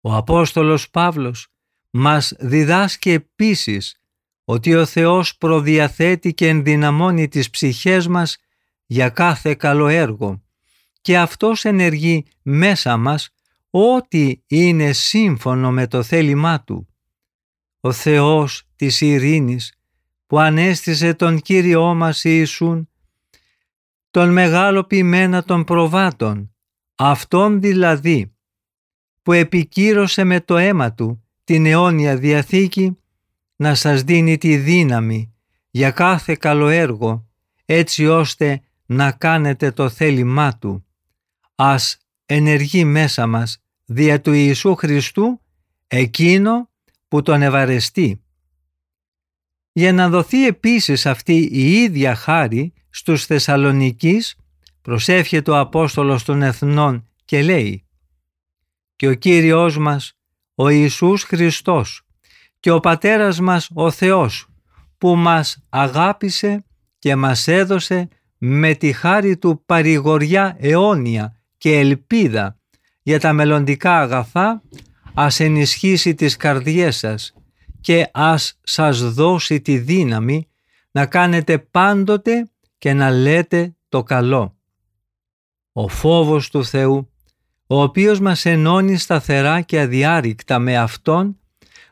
Ο 0.00 0.14
Απόστολος 0.14 0.90
Παύλος 0.90 1.48
μας 1.90 2.32
διδάσκει 2.38 3.10
επίσης 3.10 4.00
ότι 4.48 4.74
ο 4.74 4.86
Θεός 4.86 5.36
προδιαθέτει 5.36 6.34
και 6.34 6.48
ενδυναμώνει 6.48 7.28
τις 7.28 7.50
ψυχές 7.50 8.06
μας 8.06 8.36
για 8.86 9.08
κάθε 9.08 9.54
καλό 9.54 9.86
έργο 9.86 10.42
και 11.00 11.18
Αυτός 11.18 11.64
ενεργεί 11.64 12.24
μέσα 12.42 12.96
μας 12.96 13.30
ό,τι 13.70 14.34
είναι 14.46 14.92
σύμφωνο 14.92 15.70
με 15.70 15.86
το 15.86 16.02
θέλημά 16.02 16.64
Του. 16.64 16.88
Ο 17.80 17.92
Θεός 17.92 18.68
της 18.76 19.00
ειρήνης 19.00 19.78
που 20.26 20.38
ανέστησε 20.38 21.14
τον 21.14 21.40
Κύριό 21.40 21.94
μας 21.94 22.24
Ιησούν, 22.24 22.88
τον 24.10 24.32
μεγάλο 24.32 24.84
ποιμένα 24.84 25.42
των 25.42 25.64
προβάτων, 25.64 26.54
αυτόν 26.94 27.60
δηλαδή 27.60 28.34
που 29.22 29.32
επικύρωσε 29.32 30.24
με 30.24 30.40
το 30.40 30.56
αίμα 30.56 30.94
Του 30.94 31.24
την 31.44 31.66
αιώνια 31.66 32.16
Διαθήκη, 32.16 32.98
να 33.56 33.74
σας 33.74 34.02
δίνει 34.02 34.38
τη 34.38 34.56
δύναμη 34.56 35.34
για 35.70 35.90
κάθε 35.90 36.34
καλό 36.34 36.68
έργο, 36.68 37.28
έτσι 37.64 38.06
ώστε 38.06 38.60
να 38.86 39.12
κάνετε 39.12 39.70
το 39.70 39.88
θέλημά 39.88 40.58
Του. 40.58 40.86
Ας 41.54 41.98
ενεργεί 42.26 42.84
μέσα 42.84 43.26
μας 43.26 43.58
δια 43.84 44.20
του 44.20 44.32
Ιησού 44.32 44.74
Χριστού 44.74 45.40
εκείνο 45.86 46.70
που 47.08 47.22
τον 47.22 47.42
ευαρεστεί. 47.42 48.20
Για 49.72 49.92
να 49.92 50.08
δοθεί 50.08 50.46
επίσης 50.46 51.06
αυτή 51.06 51.36
η 51.52 51.72
ίδια 51.72 52.14
χάρη 52.14 52.72
στους 52.90 53.24
Θεσσαλονικείς 53.24 54.36
προσεύχεται 54.82 55.50
ο 55.50 55.58
Απόστολος 55.58 56.24
των 56.24 56.42
Εθνών 56.42 57.08
και 57.24 57.42
λέει 57.42 57.86
«Και 58.96 59.08
ο 59.08 59.14
Κύριος 59.14 59.78
μας, 59.78 60.12
ο 60.54 60.68
Ιησούς 60.68 61.22
Χριστός 61.22 62.05
και 62.60 62.70
ο 62.70 62.80
Πατέρας 62.80 63.40
μας 63.40 63.70
ο 63.74 63.90
Θεός 63.90 64.48
που 64.98 65.16
μας 65.16 65.64
αγάπησε 65.68 66.64
και 66.98 67.16
μας 67.16 67.48
έδωσε 67.48 68.08
με 68.38 68.74
τη 68.74 68.92
χάρη 68.92 69.36
του 69.36 69.62
παρηγοριά 69.66 70.56
αιώνια 70.58 71.36
και 71.58 71.78
ελπίδα 71.78 72.58
για 73.02 73.20
τα 73.20 73.32
μελλοντικά 73.32 74.00
αγαθά 74.00 74.62
ας 75.14 75.40
ενισχύσει 75.40 76.14
τις 76.14 76.36
καρδιές 76.36 76.96
σας 76.96 77.34
και 77.80 78.08
ας 78.12 78.58
σας 78.62 79.12
δώσει 79.12 79.60
τη 79.60 79.78
δύναμη 79.78 80.48
να 80.90 81.06
κάνετε 81.06 81.58
πάντοτε 81.58 82.50
και 82.78 82.92
να 82.92 83.10
λέτε 83.10 83.76
το 83.88 84.02
καλό. 84.02 84.56
Ο 85.72 85.88
φόβος 85.88 86.50
του 86.50 86.64
Θεού, 86.64 87.10
ο 87.66 87.82
οποίος 87.82 88.20
μας 88.20 88.44
ενώνει 88.44 88.96
σταθερά 88.96 89.60
και 89.60 89.80
αδιάρρηκτα 89.80 90.58
με 90.58 90.76
Αυτόν, 90.78 91.38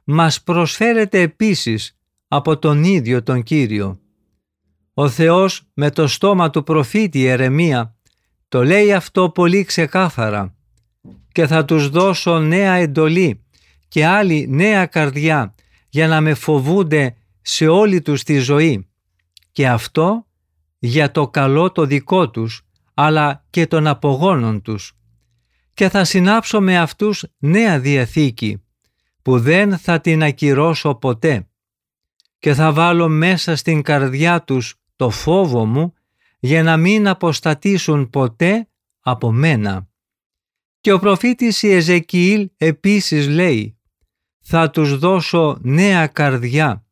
μας 0.04 0.42
προσφέρεται 0.42 1.20
επίσης 1.20 1.98
από 2.28 2.58
τον 2.58 2.84
ίδιο 2.84 3.22
τον 3.22 3.42
Κύριο. 3.42 3.98
Ο 4.94 5.08
Θεός 5.08 5.62
με 5.74 5.90
το 5.90 6.06
στόμα 6.06 6.50
του 6.50 6.62
προφήτη 6.62 7.24
Ερεμία 7.24 7.96
το 8.48 8.64
λέει 8.64 8.92
αυτό 8.92 9.30
πολύ 9.30 9.64
ξεκάθαρα 9.64 10.54
και 11.32 11.46
θα 11.46 11.64
τους 11.64 11.88
δώσω 11.88 12.38
νέα 12.38 12.72
εντολή 12.72 13.44
και 13.88 14.06
άλλη 14.06 14.46
νέα 14.48 14.86
καρδιά 14.86 15.54
για 15.88 16.08
να 16.08 16.20
με 16.20 16.34
φοβούνται 16.34 17.16
σε 17.40 17.66
όλη 17.66 18.02
τους 18.02 18.22
τη 18.22 18.38
ζωή. 18.38 18.88
Και 19.52 19.68
αυτό 19.68 20.26
για 20.78 21.10
το 21.10 21.28
καλό 21.28 21.72
το 21.72 21.84
δικό 21.84 22.30
τους 22.30 22.62
αλλά 22.94 23.44
και 23.50 23.66
των 23.66 23.86
απογόνων 23.86 24.62
τους. 24.62 24.96
Και 25.74 25.88
θα 25.88 26.04
συνάψω 26.04 26.60
με 26.60 26.78
αυτούς 26.78 27.24
νέα 27.38 27.80
διαθήκη 27.80 28.63
που 29.24 29.38
δεν 29.40 29.78
θα 29.78 30.00
την 30.00 30.22
ακυρώσω 30.22 30.94
ποτέ 30.94 31.48
και 32.38 32.54
θα 32.54 32.72
βάλω 32.72 33.08
μέσα 33.08 33.56
στην 33.56 33.82
καρδιά 33.82 34.42
τους 34.42 34.74
το 34.96 35.10
φόβο 35.10 35.64
μου 35.64 35.94
για 36.38 36.62
να 36.62 36.76
μην 36.76 37.08
αποστατήσουν 37.08 38.10
ποτέ 38.10 38.68
από 39.00 39.32
μένα. 39.32 39.88
Και 40.80 40.92
ο 40.92 40.98
προφήτης 40.98 41.62
Ιεζεκιήλ 41.62 42.50
επίσης 42.56 43.28
λέει 43.28 43.78
«Θα 44.40 44.70
τους 44.70 44.98
δώσω 44.98 45.58
νέα 45.60 46.06
καρδιά 46.06 46.86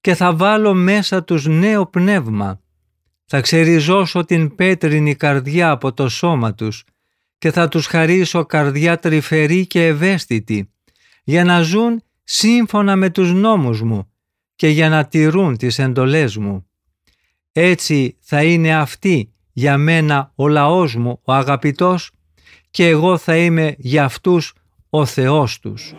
και 0.00 0.14
θα 0.14 0.36
βάλω 0.36 0.74
μέσα 0.74 1.24
τους 1.24 1.46
νέο 1.46 1.86
πνεύμα. 1.86 2.60
Θα 3.24 3.40
ξεριζώσω 3.40 4.24
την 4.24 4.54
πέτρινη 4.54 5.14
καρδιά 5.14 5.70
από 5.70 5.92
το 5.92 6.08
σώμα 6.08 6.54
τους 6.54 6.84
και 7.38 7.50
θα 7.50 7.68
τους 7.68 7.86
χαρίσω 7.86 8.44
καρδιά 8.44 8.98
τρυφερή 8.98 9.66
και 9.66 9.86
ευαίσθητη 9.86 10.72
για 11.28 11.44
να 11.44 11.62
ζουν 11.62 12.02
σύμφωνα 12.24 12.96
με 12.96 13.10
τους 13.10 13.32
νόμους 13.32 13.82
μου 13.82 14.12
και 14.56 14.68
για 14.68 14.88
να 14.88 15.04
τηρούν 15.04 15.56
τις 15.56 15.78
εντολές 15.78 16.36
μου. 16.36 16.66
Έτσι 17.52 18.16
θα 18.20 18.42
είναι 18.42 18.76
αυτή 18.76 19.32
για 19.52 19.78
μένα 19.78 20.32
ο 20.34 20.48
λαός 20.48 20.96
μου, 20.96 21.20
ο 21.24 21.32
αγαπητός, 21.32 22.10
και 22.70 22.86
εγώ 22.86 23.16
θα 23.16 23.36
είμαι 23.36 23.74
για 23.78 24.04
αυτούς 24.04 24.54
ο 24.90 25.04
Θεός 25.04 25.58
τους. 25.58 25.94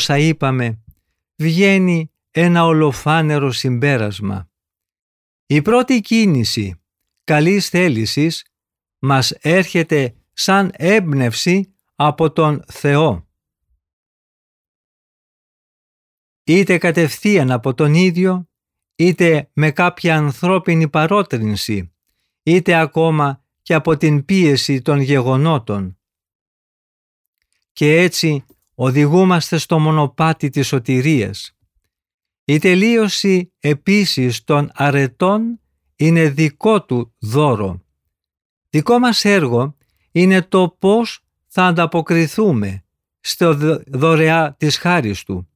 Όσα 0.00 0.18
είπαμε 0.18 0.82
βγαίνει 1.36 2.12
ένα 2.30 2.64
ολοφάνερο 2.64 3.52
συμπέρασμα. 3.52 4.50
Η 5.46 5.62
πρώτη 5.62 6.00
κίνηση 6.00 6.82
καλής 7.24 7.68
θέλησης 7.68 8.46
μας 8.98 9.30
έρχεται 9.30 10.16
σαν 10.32 10.70
έμπνευση 10.72 11.74
από 11.94 12.32
τον 12.32 12.64
Θεό. 12.66 13.28
Είτε 16.44 16.78
κατευθείαν 16.78 17.50
από 17.50 17.74
τον 17.74 17.94
ίδιο, 17.94 18.48
είτε 18.96 19.50
με 19.52 19.70
κάποια 19.70 20.16
ανθρώπινη 20.16 20.88
παρότρινση, 20.88 21.94
είτε 22.42 22.74
ακόμα 22.74 23.44
και 23.62 23.74
από 23.74 23.96
την 23.96 24.24
πίεση 24.24 24.82
των 24.82 25.00
γεγονότων. 25.00 25.98
Και 27.72 27.96
έτσι 28.00 28.44
οδηγούμαστε 28.82 29.58
στο 29.58 29.78
μονοπάτι 29.78 30.48
της 30.48 30.66
σωτηρίας. 30.66 31.56
Η 32.44 32.58
τελείωση 32.58 33.52
επίσης 33.60 34.44
των 34.44 34.70
αρετών 34.74 35.60
είναι 35.96 36.28
δικό 36.28 36.84
του 36.84 37.14
δώρο. 37.18 37.84
Δικό 38.70 38.98
μας 38.98 39.24
έργο 39.24 39.76
είναι 40.12 40.42
το 40.42 40.76
πώς 40.78 41.24
θα 41.46 41.66
ανταποκριθούμε 41.66 42.84
στο 43.20 43.80
δωρεά 43.86 44.54
της 44.58 44.76
χάρης 44.76 45.22
του. 45.22 45.48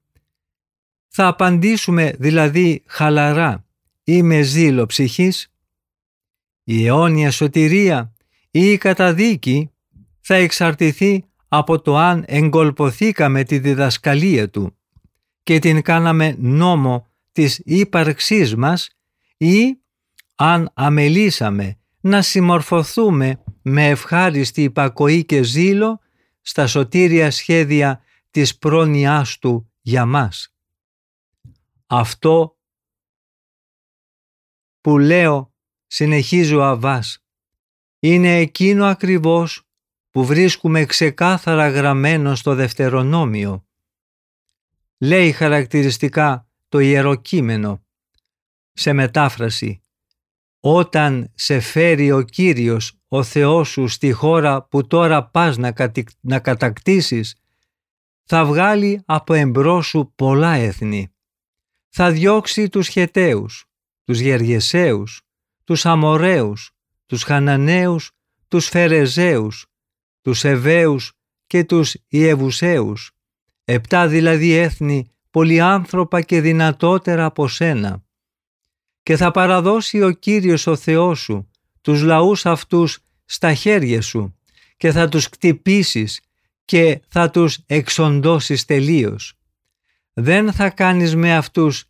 Θα 1.08 1.26
απαντήσουμε 1.26 2.12
δηλαδή 2.18 2.82
χαλαρά 2.86 3.66
ή 4.04 4.22
με 4.22 4.42
ζήλο 4.42 4.86
ψυχής. 4.86 5.52
Η 6.64 6.86
αιώνια 6.86 7.30
σωτηρία 7.30 8.14
ή 8.50 8.72
η 8.72 8.78
καταδίκη 8.78 9.70
θα 10.20 10.34
εξαρτηθεί 10.34 11.24
από 11.56 11.80
το 11.80 11.96
αν 11.96 12.24
εγκολποθήκαμε 12.26 13.44
τη 13.44 13.58
διδασκαλία 13.58 14.50
του 14.50 14.78
και 15.42 15.58
την 15.58 15.82
κάναμε 15.82 16.36
νόμο 16.38 17.06
της 17.32 17.60
ύπαρξής 17.64 18.56
μας 18.56 18.90
ή 19.36 19.78
αν 20.34 20.70
αμελήσαμε 20.74 21.78
να 22.00 22.22
συμμορφωθούμε 22.22 23.42
με 23.62 23.88
ευχάριστη 23.88 24.62
υπακοή 24.62 25.24
και 25.24 25.42
ζήλο 25.42 26.00
στα 26.40 26.66
σωτήρια 26.66 27.30
σχέδια 27.30 28.02
της 28.30 28.58
πρόνοιάς 28.58 29.38
του 29.38 29.72
για 29.80 30.06
μας. 30.06 30.54
Αυτό 31.86 32.58
που 34.80 34.98
λέω, 34.98 35.54
συνεχίζει 35.86 36.54
ο 36.54 36.64
Αβάς, 36.64 37.24
είναι 37.98 38.36
εκείνο 38.38 38.84
ακριβώς 38.84 39.64
που 40.14 40.24
βρίσκουμε 40.24 40.84
ξεκάθαρα 40.84 41.68
γραμμένο 41.68 42.34
στο 42.34 42.54
Δευτερονόμιο. 42.54 43.66
Λέει 44.98 45.32
χαρακτηριστικά 45.32 46.48
το 46.68 46.78
Ιεροκείμενο. 46.78 47.84
Σε 48.72 48.92
μετάφραση 48.92 49.82
«Όταν 50.60 51.32
σε 51.34 51.60
φέρει 51.60 52.12
ο 52.12 52.22
Κύριος, 52.22 52.98
ο 53.08 53.22
Θεός 53.22 53.68
σου, 53.68 53.88
στη 53.88 54.12
χώρα 54.12 54.62
που 54.62 54.86
τώρα 54.86 55.30
πας 55.30 55.56
να, 55.56 55.72
να 56.20 56.38
κατακτήσεις, 56.38 57.36
θα 58.24 58.44
βγάλει 58.44 59.02
από 59.04 59.34
εμπρός 59.34 59.86
σου 59.86 60.12
πολλά 60.16 60.52
έθνη. 60.52 61.14
Θα 61.88 62.10
διώξει 62.10 62.68
τους 62.68 62.88
Χεταίους, 62.88 63.66
τους 64.04 64.18
Γεργεσαίους, 64.18 65.22
τους 65.64 65.86
Αμοραίους, 65.86 66.72
τους 67.06 67.22
Χαναναίους, 67.22 68.12
τους 68.48 68.68
Φερεζαίους, 68.68 69.68
τους 70.24 70.44
Εβαίους 70.44 71.12
και 71.46 71.64
τους 71.64 71.96
Ιεβουσαίους, 72.08 73.12
επτά 73.64 74.08
δηλαδή 74.08 74.52
έθνη 74.52 75.10
πολυάνθρωπα 75.30 76.20
και 76.20 76.40
δυνατότερα 76.40 77.24
από 77.24 77.48
σένα. 77.48 78.04
Και 79.02 79.16
θα 79.16 79.30
παραδώσει 79.30 80.02
ο 80.02 80.10
Κύριος 80.10 80.66
ο 80.66 80.76
Θεός 80.76 81.20
σου 81.20 81.50
τους 81.80 82.02
λαούς 82.02 82.46
αυτούς 82.46 82.98
στα 83.24 83.54
χέρια 83.54 84.02
σου 84.02 84.38
και 84.76 84.92
θα 84.92 85.08
τους 85.08 85.28
κτυπήσεις 85.28 86.20
και 86.64 87.00
θα 87.08 87.30
τους 87.30 87.58
εξοντώσεις 87.66 88.64
τελείως. 88.64 89.34
Δεν 90.12 90.52
θα 90.52 90.70
κάνεις 90.70 91.16
με 91.16 91.36
αυτούς 91.36 91.84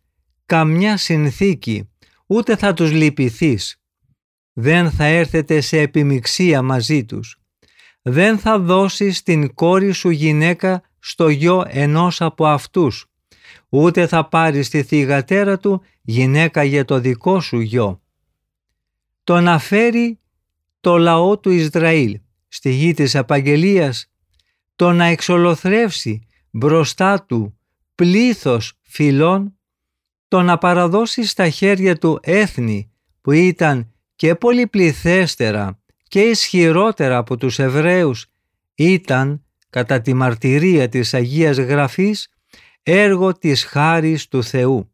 καμιά 0.45 0.97
συνθήκη, 0.97 1.89
ούτε 2.25 2.55
θα 2.55 2.73
τους 2.73 2.91
λυπηθείς. 2.91 3.81
Δεν 4.53 4.91
θα 4.91 5.05
έρθετε 5.05 5.61
σε 5.61 5.79
επιμιξία 5.79 6.61
μαζί 6.61 7.05
τους. 7.05 7.39
Δεν 8.07 8.37
θα 8.37 8.59
δώσεις 8.59 9.23
την 9.23 9.53
κόρη 9.53 9.91
σου 9.91 10.09
γυναίκα 10.09 10.83
στο 10.99 11.29
γιο 11.29 11.63
ενός 11.67 12.21
από 12.21 12.45
αυτούς, 12.45 13.05
ούτε 13.69 14.07
θα 14.07 14.27
πάρεις 14.27 14.69
τη 14.69 14.83
θυγατέρα 14.83 15.57
του 15.57 15.81
γυναίκα 16.01 16.63
για 16.63 16.85
το 16.85 16.99
δικό 16.99 17.39
σου 17.39 17.59
γιο. 17.59 18.01
Το 19.23 19.39
να 19.39 19.59
φέρει 19.59 20.19
το 20.79 20.97
λαό 20.97 21.39
του 21.39 21.49
Ισραήλ 21.49 22.19
στη 22.47 22.69
γη 22.69 22.93
της 22.93 23.15
απαγγελίας, 23.15 24.11
το 24.75 24.91
να 24.91 25.05
εξολοθρεύσει 25.05 26.27
μπροστά 26.51 27.25
του 27.25 27.57
πλήθος 27.95 28.73
φυλών, 28.81 29.57
το 30.27 30.41
να 30.41 30.57
παραδώσει 30.57 31.23
στα 31.23 31.49
χέρια 31.49 31.97
του 31.97 32.19
έθνη 32.21 32.91
που 33.21 33.31
ήταν 33.31 33.91
και 34.15 34.35
πολυπληθέστερα 34.35 35.79
και 36.07 36.21
ισχυρότερα 36.21 37.17
από 37.17 37.37
τους 37.37 37.59
Εβραίους 37.59 38.25
ήταν 38.75 39.45
κατά 39.69 40.01
τη 40.01 40.13
μαρτυρία 40.13 40.89
της 40.89 41.13
Αγίας 41.13 41.57
Γραφής 41.57 42.29
έργο 42.83 43.33
της 43.33 43.63
χάρης 43.63 44.27
του 44.27 44.43
Θεού. 44.43 44.91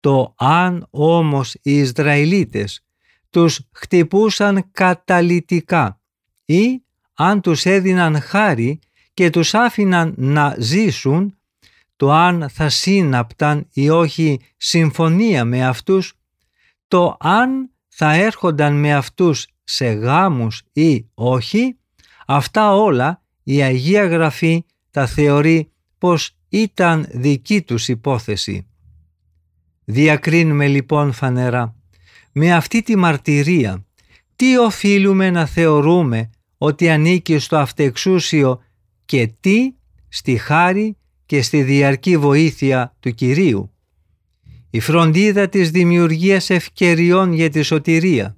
Το 0.00 0.34
αν 0.36 0.86
όμως 0.90 1.54
οι 1.62 1.76
Ισραηλίτες 1.76 2.84
τους 3.30 3.60
χτυπούσαν 3.72 4.70
καταλυτικά 4.70 6.00
ή 6.44 6.82
αν 7.14 7.40
τους 7.40 7.64
έδιναν 7.64 8.20
χάρη 8.20 8.78
και 9.14 9.30
τους 9.30 9.54
άφηναν 9.54 10.14
να 10.16 10.56
ζήσουν, 10.58 11.36
το 11.96 12.12
αν 12.12 12.48
θα 12.48 12.68
σύναπταν 12.68 13.68
ή 13.72 13.88
όχι 13.88 14.40
συμφωνία 14.56 15.44
με 15.44 15.66
αυτούς, 15.66 16.14
το 16.88 17.16
αν 17.20 17.70
θα 17.88 18.12
έρχονταν 18.14 18.74
με 18.74 18.94
αυτούς 18.94 19.46
σε 19.64 19.86
γάμους 19.86 20.62
ή 20.72 21.06
όχι, 21.14 21.76
αυτά 22.26 22.74
όλα 22.74 23.22
η 23.42 23.62
Αγία 23.62 24.06
Γραφή 24.06 24.64
τα 24.90 25.06
θεωρεί 25.06 25.70
πως 25.98 26.36
ήταν 26.48 27.06
δική 27.10 27.62
τους 27.62 27.88
υπόθεση. 27.88 28.66
Διακρίνουμε 29.84 30.68
λοιπόν 30.68 31.12
φανερά 31.12 31.76
με 32.32 32.52
αυτή 32.52 32.82
τη 32.82 32.96
μαρτυρία 32.96 33.86
τι 34.36 34.56
οφείλουμε 34.56 35.30
να 35.30 35.46
θεωρούμε 35.46 36.30
ότι 36.58 36.88
ανήκει 36.88 37.38
στο 37.38 37.56
αυτεξούσιο 37.56 38.60
και 39.04 39.32
τι 39.40 39.74
στη 40.08 40.36
χάρη 40.36 40.96
και 41.26 41.42
στη 41.42 41.62
διαρκή 41.62 42.16
βοήθεια 42.16 42.96
του 43.00 43.10
Κυρίου. 43.10 43.72
Η 44.70 44.80
φροντίδα 44.80 45.48
της 45.48 45.70
δημιουργίας 45.70 46.50
ευκαιριών 46.50 47.32
για 47.32 47.50
τη 47.50 47.62
σωτηρία, 47.62 48.36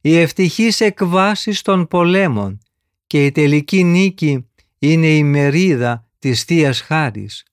η 0.00 0.16
ευτυχής 0.16 0.80
εκβάσεις 0.80 1.62
των 1.62 1.86
πολέμων 1.88 2.58
και 3.06 3.24
η 3.24 3.32
τελική 3.32 3.84
νίκη 3.84 4.50
είναι 4.78 5.06
η 5.06 5.22
μερίδα 5.22 6.08
της 6.18 6.42
θείας 6.42 6.80
Χάρης. 6.80 7.44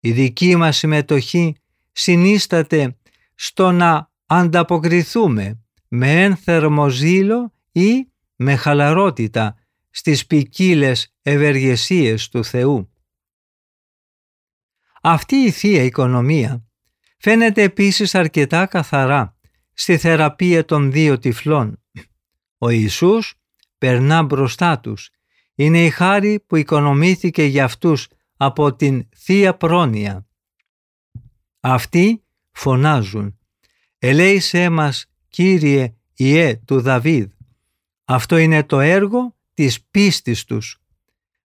Η 0.00 0.12
δική 0.12 0.56
μας 0.56 0.76
συμμετοχή 0.76 1.56
συνίσταται 1.92 2.96
στο 3.34 3.70
να 3.70 4.10
ανταποκριθούμε 4.26 5.62
με 5.88 6.22
ένθερμο 6.22 6.88
ζήλο 6.88 7.52
ή 7.72 8.08
με 8.36 8.56
χαλαρότητα 8.56 9.56
στις 9.90 10.26
ποικίλες 10.26 11.14
ευεργεσίες 11.22 12.28
του 12.28 12.44
Θεού. 12.44 12.92
Αυτή 15.02 15.36
η 15.36 15.50
Θεία 15.50 15.82
Οικονομία 15.82 16.66
φαίνεται 17.18 17.62
επίσης 17.62 18.14
αρκετά 18.14 18.66
καθαρά 18.66 19.37
στη 19.80 19.98
θεραπεία 19.98 20.64
των 20.64 20.92
δύο 20.92 21.18
τυφλών. 21.18 21.82
Ο 22.58 22.68
Ιησούς 22.68 23.34
περνά 23.78 24.22
μπροστά 24.22 24.80
τους. 24.80 25.10
Είναι 25.54 25.84
η 25.84 25.90
χάρη 25.90 26.40
που 26.46 26.56
οικονομήθηκε 26.56 27.42
για 27.42 27.64
αυτούς 27.64 28.08
από 28.36 28.74
την 28.74 29.08
Θεία 29.16 29.56
Πρόνοια. 29.56 30.26
Αυτοί 31.60 32.24
φωνάζουν 32.52 33.38
«Ελέησέ 33.98 34.68
μας, 34.68 35.06
Κύριε 35.28 35.94
Ιε 36.14 36.56
του 36.64 36.80
Δαβίδ». 36.80 37.30
Αυτό 38.04 38.36
είναι 38.36 38.64
το 38.64 38.80
έργο 38.80 39.36
της 39.54 39.82
πίστης 39.90 40.44
τους. 40.44 40.80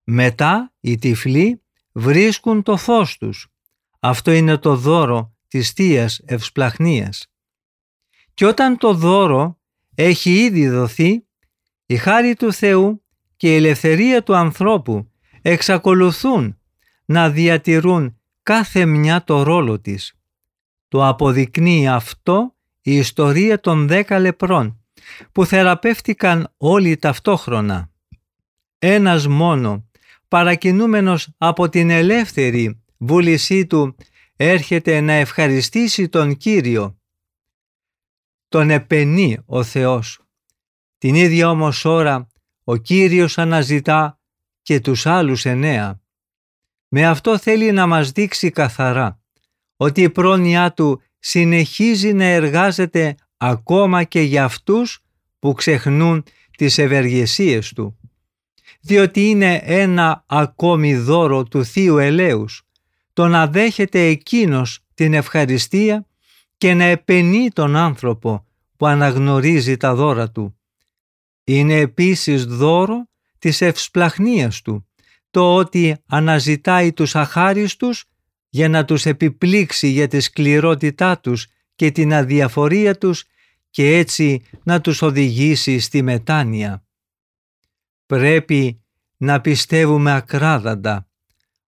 Μετά 0.04 0.74
οι 0.80 0.98
τυφλοί 0.98 1.62
βρίσκουν 1.92 2.64
το 2.64 2.78
φως 2.78 3.18
τους. 3.18 3.48
Αυτό 4.00 4.32
είναι 4.32 4.58
το 4.58 4.76
δώρο 4.76 5.36
της 5.48 5.72
Θείας 5.72 6.22
Ευσπλαχνίας. 6.26 7.33
Και 8.34 8.46
όταν 8.46 8.78
το 8.78 8.94
δώρο 8.94 9.60
έχει 9.96 10.32
ήδη 10.32 10.70
δοθεί, 10.70 11.26
η 11.86 11.96
χάρη 11.96 12.36
του 12.36 12.54
Θεού 12.54 13.04
και 13.38 13.54
η 13.54 13.56
ελευθερία 13.56 14.24
του 14.24 14.36
ανθρώπου 14.36 15.12
εξακολουθούν 15.42 16.58
να 17.06 17.30
διατηρούν 17.30 18.18
κάθε 18.44 18.86
μια 18.86 19.24
το 19.24 19.44
ρόλο 19.44 19.80
της. 19.80 20.14
Το 20.88 21.08
αποδεικνύει 21.08 21.88
αυτό 21.88 22.56
η 22.82 22.96
ιστορία 22.96 23.60
των 23.60 23.88
δέκα 23.88 24.20
λεπρών 24.20 24.84
που 25.32 25.46
θεραπεύτηκαν 25.46 26.54
όλοι 26.58 26.98
ταυτόχρονα. 26.98 27.92
Ένας 28.80 29.28
μόνο, 29.28 29.90
παρακινούμενος 30.28 31.30
από 31.38 31.70
την 31.70 31.90
ελεύθερη 31.90 32.84
βούλησή 32.98 33.68
του, 33.68 33.96
έρχεται 34.36 35.02
να 35.02 35.14
ευχαριστήσει 35.14 36.10
τον 36.10 36.38
Κύριο. 36.38 36.98
Τον 38.54 38.70
επενεί 38.70 39.38
ο 39.46 39.64
Θεός. 39.64 40.20
Την 40.98 41.16
ίδια 41.16 41.50
όμως 41.50 41.86
ώρα 41.86 42.28
ο 42.64 42.76
Κύριος 42.76 43.38
αναζητά 43.38 44.20
και 44.62 44.80
τους 44.80 45.06
άλλους 45.06 45.46
εννέα. 45.46 46.02
Με 46.88 47.06
αυτό 47.06 47.38
θέλει 47.38 47.72
να 47.72 47.88
μας 47.88 48.12
δείξει 48.12 48.50
καθαρά 48.50 49.20
ότι 49.76 50.02
η 50.02 50.10
πρόνοιά 50.10 50.74
του 50.74 51.02
συνεχίζει 51.20 52.14
να 52.14 52.24
εργάζεται 52.24 53.16
ακόμα 53.38 54.04
και 54.04 54.22
για 54.22 54.44
αυτούς 54.44 55.04
που 55.40 55.54
ξεχνούν 55.54 56.24
τις 56.58 56.78
ευεργεσίες 56.78 57.74
του. 57.74 58.00
Διότι 58.82 59.30
είναι 59.30 59.62
ένα 59.64 60.24
ακόμη 60.28 60.96
δώρο 60.96 61.44
του 61.44 61.66
Θείου 61.66 61.98
Ελέους, 61.98 62.64
το 63.14 63.28
να 63.28 63.48
δέχεται 63.48 64.00
εκείνος 64.00 64.80
την 64.94 65.14
ευχαριστία 65.14 66.08
και 66.64 66.74
να 66.74 66.84
επενεί 66.84 67.50
τον 67.50 67.76
άνθρωπο 67.76 68.46
που 68.78 68.88
αναγνωρίζει 68.88 69.78
τα 69.78 69.96
δώρα 69.96 70.32
του. 70.32 70.60
Είναι 71.44 71.76
επίσης 71.76 72.46
δώρο 72.46 73.10
της 73.40 73.62
ευσπλαχνίας 73.62 74.62
του, 74.62 74.88
το 75.32 75.56
ότι 75.56 75.98
αναζητάει 76.08 76.94
τους 76.94 77.16
αχάριστους 77.16 78.06
για 78.50 78.70
να 78.70 78.86
τους 78.86 79.06
επιπλήξει 79.06 79.88
για 79.88 80.08
τη 80.08 80.20
σκληρότητά 80.20 81.20
τους 81.20 81.48
και 81.76 81.92
την 81.92 82.14
αδιαφορία 82.14 82.98
τους 82.98 83.26
και 83.70 83.98
έτσι 83.98 84.46
να 84.64 84.82
τους 84.82 85.02
οδηγήσει 85.02 85.80
στη 85.80 86.02
μετάνοια. 86.02 86.86
Πρέπει 88.06 88.84
να 89.18 89.42
πιστεύουμε 89.42 90.14
ακράδαντα 90.14 91.08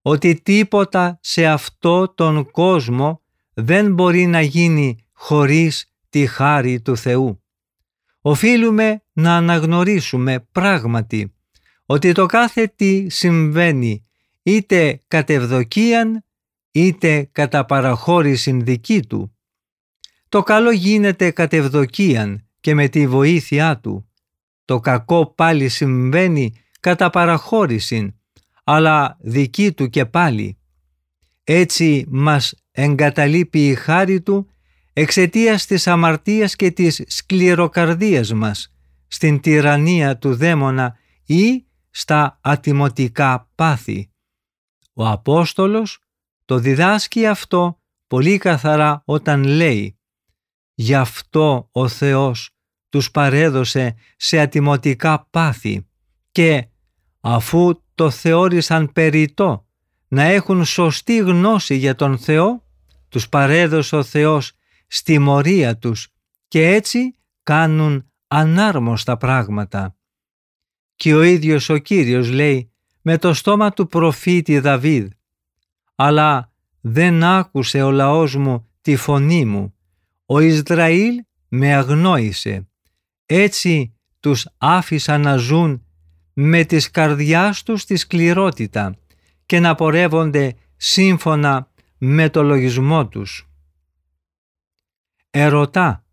ότι 0.03 0.41
τίποτα 0.43 1.19
σε 1.23 1.47
αυτό 1.47 2.09
τον 2.09 2.51
κόσμο 2.51 3.22
δεν 3.55 3.95
μπορεί 3.95 4.27
να 4.27 4.41
γίνει 4.41 5.05
χωρίς 5.13 5.93
τη 6.09 6.27
χάρη 6.27 6.81
του 6.81 6.97
Θεού. 6.97 7.43
Οφείλουμε 8.21 9.03
να 9.13 9.37
αναγνωρίσουμε 9.37 10.49
πράγματι 10.53 11.35
ότι 11.87 12.13
το 12.13 12.27
κάθε 12.27 12.67
τι 12.77 13.09
συμβαίνει 13.09 14.07
είτε 14.43 15.03
κατευδοκίαν 15.09 16.25
είτε 16.71 17.29
κατά 17.33 17.65
παραχώρηση 17.65 18.53
δική 18.53 19.03
του. 19.03 19.37
Το 20.29 20.43
καλό 20.43 20.71
γίνεται 20.71 21.31
κατευδοκίαν 21.31 22.47
και 22.61 22.75
με 22.75 22.89
τη 22.89 23.07
βοήθειά 23.07 23.79
του. 23.79 24.11
Το 24.65 24.81
κακό 24.81 25.27
πάλι 25.27 25.69
συμβαίνει 25.69 26.55
κατά 26.81 27.11
παραχώρηση, 27.11 28.21
αλλά 28.65 29.17
δική 29.21 29.73
του 29.73 29.89
και 29.89 30.07
πάλι. 30.07 30.59
Έτσι 31.45 32.05
μας 32.09 32.55
εγκαταλείπει 32.73 33.69
η 33.69 33.75
χάρη 33.75 34.21
του 34.21 34.51
εξαιτίας 34.93 35.67
της 35.67 35.87
αμαρτίας 35.87 36.57
και 36.57 36.71
της 36.71 37.03
σκληροκαρδίας 37.07 38.33
μας, 38.33 38.75
στην 39.09 39.41
τυραννία 39.41 40.19
του 40.19 40.35
δαίμονα 40.35 40.97
ή 41.27 41.65
στα 41.91 42.39
ατιμωτικά 42.41 43.51
πάθη. 43.55 44.11
Ο 44.93 45.07
Απόστολος 45.07 45.99
το 46.45 46.59
διδάσκει 46.59 47.27
αυτό 47.27 47.81
πολύ 48.07 48.39
καθαρά 48.39 49.03
όταν 49.05 49.45
λέει 49.45 49.99
«Γι' 50.75 50.95
αυτό 50.95 51.69
ο 51.73 51.89
Θεός 51.89 52.51
τους 52.89 53.11
παρέδωσε 53.11 53.95
σε 54.17 54.39
ατιμωτικά 54.39 55.27
πάθη 55.31 55.87
και 56.33 56.67
αφού 57.21 57.83
το 57.95 58.11
θεώρησαν 58.11 58.93
περιττό 58.93 59.67
να 60.09 60.23
έχουν 60.23 60.65
σωστή 60.65 61.17
γνώση 61.17 61.75
για 61.75 61.95
τον 61.95 62.19
Θεό, 62.19 62.62
τους 63.13 63.29
παρέδωσε 63.29 63.97
ο 63.97 64.03
Θεός 64.03 64.53
στη 64.87 65.19
μορία 65.19 65.79
τους 65.79 66.09
και 66.49 66.67
έτσι 66.67 67.17
κάνουν 67.43 68.11
ανάρμοστα 68.29 69.17
πράγματα. 69.17 69.97
Και 70.97 71.15
ο 71.15 71.23
ίδιος 71.23 71.69
ο 71.69 71.77
Κύριος 71.77 72.31
λέει 72.31 72.73
με 73.03 73.19
το 73.19 73.35
στόμα 73.35 73.73
του 73.73 73.87
προφήτη 73.87 74.59
Δαβίδ 74.59 75.11
«Αλλά 75.95 76.53
δεν 76.81 77.25
άκουσε 77.25 77.83
ο 77.83 77.91
λαός 77.91 78.37
μου 78.37 78.69
τη 78.81 78.97
φωνή 78.97 79.45
μου, 79.45 79.75
ο 80.27 80.41
Ισραήλ 80.41 81.25
με 81.49 81.75
αγνόησε, 81.75 82.69
έτσι 83.27 83.95
τους 84.21 84.49
άφησα 84.59 85.19
να 85.19 85.37
ζουν 85.37 85.87
με 86.33 86.65
τις 86.65 86.91
καρδιάς 86.91 87.63
τους 87.63 87.85
τη 87.85 87.97
σκληρότητα 87.97 88.97
και 89.47 89.61
να 89.61 89.75
πορεύονται 89.75 90.55
σύμφωνα 90.77 91.72
με 92.05 92.31
το 92.31 92.43
λογισμό 92.43 93.09
τους. 93.09 93.49
Ερωτά 95.31 96.07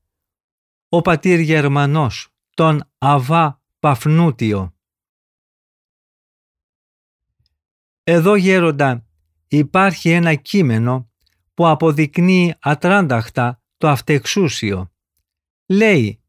ο 0.89 1.01
πατήρ 1.01 1.39
Γερμανός 1.39 2.33
τον 2.53 2.91
Αβά 2.97 3.61
Παφνούτιο. 3.79 4.75
Εδώ 8.03 8.35
γέροντα 8.35 9.05
υπάρχει 9.47 10.09
ένα 10.09 10.35
κείμενο 10.35 11.11
που 11.53 11.67
αποδεικνύει 11.67 12.55
ατράνταχτα 12.59 13.61
το 13.77 13.87
αυτεξούσιο. 13.87 14.91
Λέει 15.65 16.23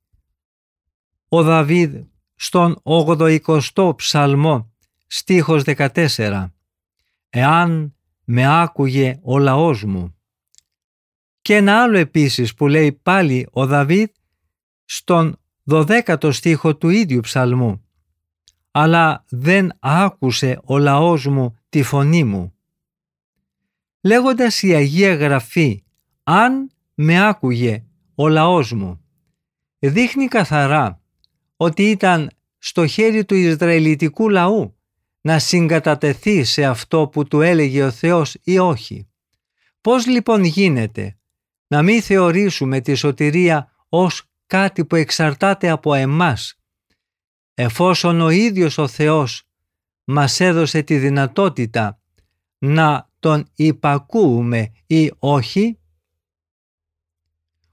ο 1.28 1.42
Δαβίδ 1.42 2.04
στον 2.34 2.80
80ο 2.84 3.96
ψαλμό 3.96 4.72
στίχος 5.06 5.62
14 5.66 6.50
«Εάν 7.28 7.94
με 8.32 8.60
άκουγε 8.62 9.18
ο 9.22 9.38
λαός 9.38 9.84
μου». 9.84 10.14
Και 11.42 11.56
ένα 11.56 11.82
άλλο 11.82 11.98
επίσης 11.98 12.54
που 12.54 12.66
λέει 12.66 12.92
πάλι 12.92 13.46
ο 13.50 13.66
Δαβίδ 13.66 14.08
στον 14.84 15.40
12ο 15.70 16.32
στίχο 16.32 16.76
του 16.76 16.88
ίδιου 16.88 17.20
ψαλμού 17.20 17.84
«Αλλά 18.70 19.24
δεν 19.28 19.70
άκουσε 19.78 20.60
ο 20.64 20.78
λαός 20.78 21.26
μου 21.26 21.58
τη 21.68 21.82
φωνή 21.82 22.24
μου». 22.24 22.54
Λέγοντας 24.00 24.62
η 24.62 24.74
Αγία 24.74 25.14
Γραφή 25.14 25.84
«Αν 26.22 26.70
με 26.94 27.26
άκουγε 27.28 27.84
ο 28.14 28.28
λαός 28.28 28.72
μου» 28.72 29.04
δείχνει 29.78 30.26
καθαρά 30.26 31.00
ότι 31.56 31.82
ήταν 31.82 32.30
στο 32.58 32.86
χέρι 32.86 33.24
του 33.24 33.34
Ισραηλιτικού 33.34 34.28
λαού 34.28 34.79
να 35.20 35.38
συγκατατεθεί 35.38 36.44
σε 36.44 36.64
αυτό 36.64 37.08
που 37.08 37.24
του 37.24 37.40
έλεγε 37.40 37.82
ο 37.82 37.90
Θεός 37.90 38.36
ή 38.42 38.58
όχι. 38.58 39.08
Πώς 39.80 40.06
λοιπόν 40.06 40.44
γίνεται 40.44 41.18
να 41.66 41.82
μην 41.82 42.02
θεωρήσουμε 42.02 42.80
τη 42.80 42.94
σωτηρία 42.94 43.74
ως 43.88 44.22
κάτι 44.46 44.84
που 44.84 44.96
εξαρτάται 44.96 45.68
από 45.68 45.94
εμάς, 45.94 46.54
εφόσον 47.54 48.20
ο 48.20 48.30
ίδιος 48.30 48.78
ο 48.78 48.88
Θεός 48.88 49.42
μας 50.04 50.40
έδωσε 50.40 50.82
τη 50.82 50.98
δυνατότητα 50.98 52.00
να 52.58 53.10
τον 53.18 53.48
υπακούουμε 53.54 54.72
ή 54.86 55.12
όχι; 55.18 55.78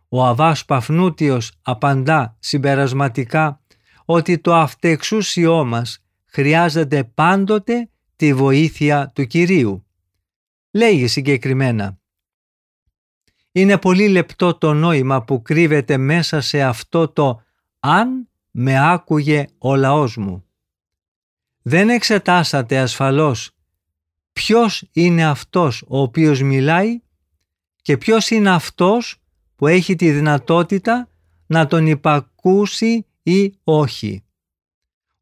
Ο 0.09 0.25
Αβάς 0.25 0.65
Παφνούτιος 0.65 1.51
απαντά 1.61 2.37
συμπερασματικά 2.39 3.61
ότι 4.05 4.39
το 4.39 4.55
αυτεξούσιό 4.55 5.65
μας 5.65 6.06
χρειάζεται 6.27 7.03
πάντοτε 7.03 7.89
τη 8.15 8.33
βοήθεια 8.33 9.11
του 9.15 9.25
Κυρίου. 9.25 9.85
Λέγει 10.71 11.07
συγκεκριμένα 11.07 11.99
«Είναι 13.51 13.77
πολύ 13.77 14.07
λεπτό 14.07 14.53
το 14.53 14.73
νόημα 14.73 15.23
που 15.23 15.41
κρύβεται 15.41 15.97
μέσα 15.97 16.41
σε 16.41 16.61
αυτό 16.61 17.07
το 17.07 17.41
«αν 17.79 18.29
με 18.51 18.91
άκουγε 18.91 19.45
ο 19.57 19.75
λαός 19.75 20.17
μου». 20.17 20.45
Δεν 21.61 21.89
εξετάσατε 21.89 22.77
ασφαλώς 22.77 23.51
ποιος 24.33 24.89
είναι 24.91 25.25
αυτός 25.25 25.83
ο 25.87 25.99
οποίος 25.99 26.41
μιλάει 26.41 27.01
και 27.81 27.97
ποιος 27.97 28.29
είναι 28.29 28.49
αυτός 28.49 29.21
που 29.55 29.67
έχει 29.67 29.95
τη 29.95 30.11
δυνατότητα 30.11 31.09
να 31.47 31.67
τον 31.67 31.87
υπακούσει 31.87 33.05
ή 33.23 33.53
όχι. 33.63 34.26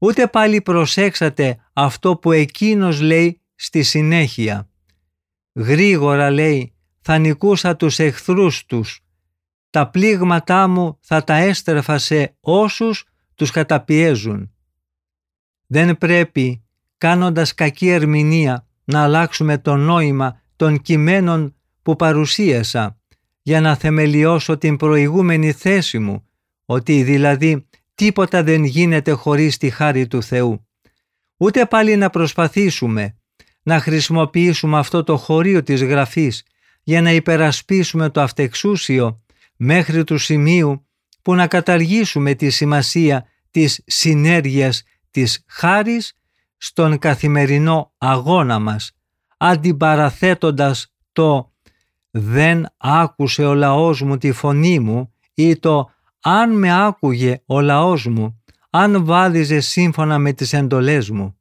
Ούτε 0.05 0.27
πάλι 0.27 0.61
προσέξατε 0.61 1.57
αυτό 1.73 2.17
που 2.17 2.31
εκείνος 2.31 3.01
λέει 3.01 3.41
στη 3.55 3.83
συνέχεια. 3.83 4.69
Γρήγορα 5.53 6.29
λέει 6.29 6.73
θα 7.01 7.17
νικούσα 7.17 7.75
τους 7.75 7.99
εχθρούς 7.99 8.65
τους. 8.65 9.05
Τα 9.69 9.89
πλήγματά 9.89 10.67
μου 10.67 10.97
θα 11.01 11.23
τα 11.23 11.35
έστρεφα 11.35 11.97
σε 11.97 12.37
όσους 12.39 13.05
τους 13.35 13.51
καταπιέζουν. 13.51 14.51
Δεν 15.67 15.97
πρέπει 15.97 16.63
κάνοντας 16.97 17.53
κακή 17.53 17.87
ερμηνεία 17.89 18.67
να 18.83 19.03
αλλάξουμε 19.03 19.57
το 19.57 19.75
νόημα 19.75 20.41
των 20.55 20.81
κειμένων 20.81 21.55
που 21.81 21.95
παρουσίασα 21.95 22.99
για 23.41 23.61
να 23.61 23.75
θεμελιώσω 23.75 24.57
την 24.57 24.75
προηγούμενη 24.75 25.51
θέση 25.51 25.99
μου, 25.99 26.27
ότι 26.65 27.03
δηλαδή 27.03 27.67
τίποτα 27.95 28.43
δεν 28.43 28.63
γίνεται 28.63 29.11
χωρίς 29.11 29.57
τη 29.57 29.69
χάρη 29.69 30.07
του 30.07 30.23
Θεού. 30.23 30.67
Ούτε 31.37 31.65
πάλι 31.65 31.95
να 31.95 32.09
προσπαθήσουμε 32.09 33.17
να 33.63 33.79
χρησιμοποιήσουμε 33.79 34.77
αυτό 34.77 35.03
το 35.03 35.17
χωρίο 35.17 35.63
της 35.63 35.83
Γραφής 35.83 36.43
για 36.83 37.01
να 37.01 37.11
υπερασπίσουμε 37.11 38.09
το 38.09 38.21
αυτεξούσιο 38.21 39.21
μέχρι 39.55 40.03
του 40.03 40.17
σημείου 40.17 40.87
που 41.21 41.35
να 41.35 41.47
καταργήσουμε 41.47 42.33
τη 42.33 42.49
σημασία 42.49 43.25
της 43.51 43.81
συνέργειας 43.85 44.83
της 45.11 45.43
χάρης 45.47 46.13
στον 46.57 46.99
καθημερινό 46.99 47.93
αγώνα 47.97 48.59
μας, 48.59 48.91
αντιπαραθέτοντας 49.37 50.93
το 51.11 51.51
«δεν 52.11 52.65
άκουσε 52.77 53.45
ο 53.45 53.53
λαός 53.53 54.01
μου 54.01 54.17
τη 54.17 54.31
φωνή 54.31 54.79
μου» 54.79 55.13
ή 55.33 55.57
το 55.57 55.89
αν 56.27 56.57
με 56.57 56.85
άκουγε 56.85 57.41
ο 57.45 57.61
λαός 57.61 58.05
μου, 58.05 58.43
αν 58.69 59.05
βάδιζε 59.05 59.59
σύμφωνα 59.59 60.17
με 60.17 60.33
τις 60.33 60.53
εντολές 60.53 61.09
μου. 61.09 61.37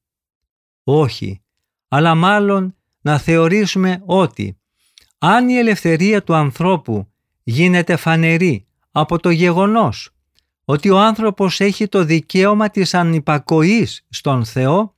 Όχι, 0.85 1.43
αλλά 1.89 2.15
μάλλον 2.15 2.75
να 3.01 3.19
θεωρήσουμε 3.19 4.03
ότι 4.05 4.59
αν 5.19 5.49
η 5.49 5.55
ελευθερία 5.55 6.23
του 6.23 6.35
ανθρώπου 6.35 7.13
γίνεται 7.43 7.97
φανερή 7.97 8.67
από 8.91 9.19
το 9.19 9.31
γεγονός 9.31 10.11
ότι 10.65 10.91
ο 10.91 10.99
άνθρωπος 10.99 11.61
έχει 11.61 11.89
το 11.89 12.05
δικαίωμα 12.05 12.71
της 12.71 12.95
ανυπακοής 12.95 14.07
στον 14.09 14.45
Θεό, 14.45 14.95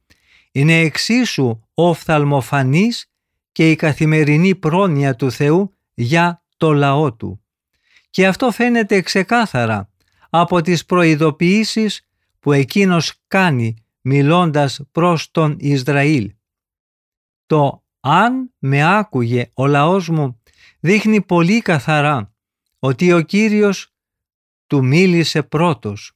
είναι 0.53 0.79
εξίσου 0.79 1.61
οφθαλμοφανής 1.75 3.11
και 3.53 3.71
η 3.71 3.77
καθημερινή 3.77 4.55
πρόνοια 4.55 5.15
του 5.17 5.31
Θεού 5.31 5.73
για 5.95 6.43
το 6.57 6.73
λαό 6.73 7.13
του. 7.13 7.41
Και 8.11 8.27
αυτό 8.27 8.51
φαίνεται 8.51 9.01
ξεκάθαρα 9.01 9.91
από 10.31 10.61
τις 10.61 10.85
προειδοποιήσεις 10.85 12.09
που 12.41 12.53
εκείνος 12.53 13.13
κάνει 13.29 13.85
μιλώντας 14.01 14.81
προς 14.93 15.31
τον 15.31 15.57
Ισραήλ. 15.59 16.35
Το 17.47 17.85
«αν 18.01 18.55
με 18.59 18.97
άκουγε 18.97 19.51
ο 19.55 19.67
λαός 19.67 20.09
μου» 20.09 20.41
δείχνει 20.81 21.23
πολύ 21.23 21.61
καθαρά 21.61 22.35
ότι 22.79 23.13
ο 23.13 23.21
Κύριος 23.21 23.95
του 24.67 24.85
μίλησε 24.85 25.43
πρώτος 25.43 26.13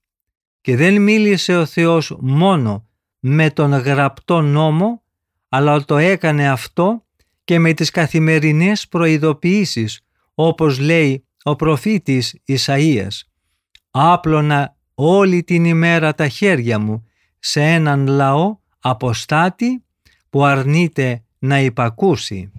και 0.61 0.77
δεν 0.77 1.03
μίλησε 1.03 1.57
ο 1.57 1.67
Θεός 1.67 2.17
μόνο 2.21 2.89
με 3.19 3.51
τον 3.51 3.73
γραπτό 3.73 4.41
νόμο 4.41 5.03
αλλά 5.49 5.85
το 5.85 5.97
έκανε 5.97 6.51
αυτό 6.51 7.05
και 7.45 7.59
με 7.59 7.73
τις 7.73 7.91
καθημερινές 7.91 8.89
προειδοποιήσεις 8.89 10.01
όπως 10.35 10.79
λέει 10.79 11.25
ο 11.43 11.57
προφήτης 11.57 12.37
Ισαΐας 12.49 13.21
«Άπλωνα 13.91 14.77
όλη 14.95 15.43
την 15.43 15.65
ημέρα 15.65 16.15
τα 16.15 16.29
χέρια 16.29 16.79
μου 16.79 17.07
σε 17.39 17.63
έναν 17.63 18.07
λαό 18.07 18.59
αποστάτη 18.81 19.85
που 20.31 20.45
αρνείται 20.45 21.25
να 21.39 21.61
υπακούσει». 21.61 22.53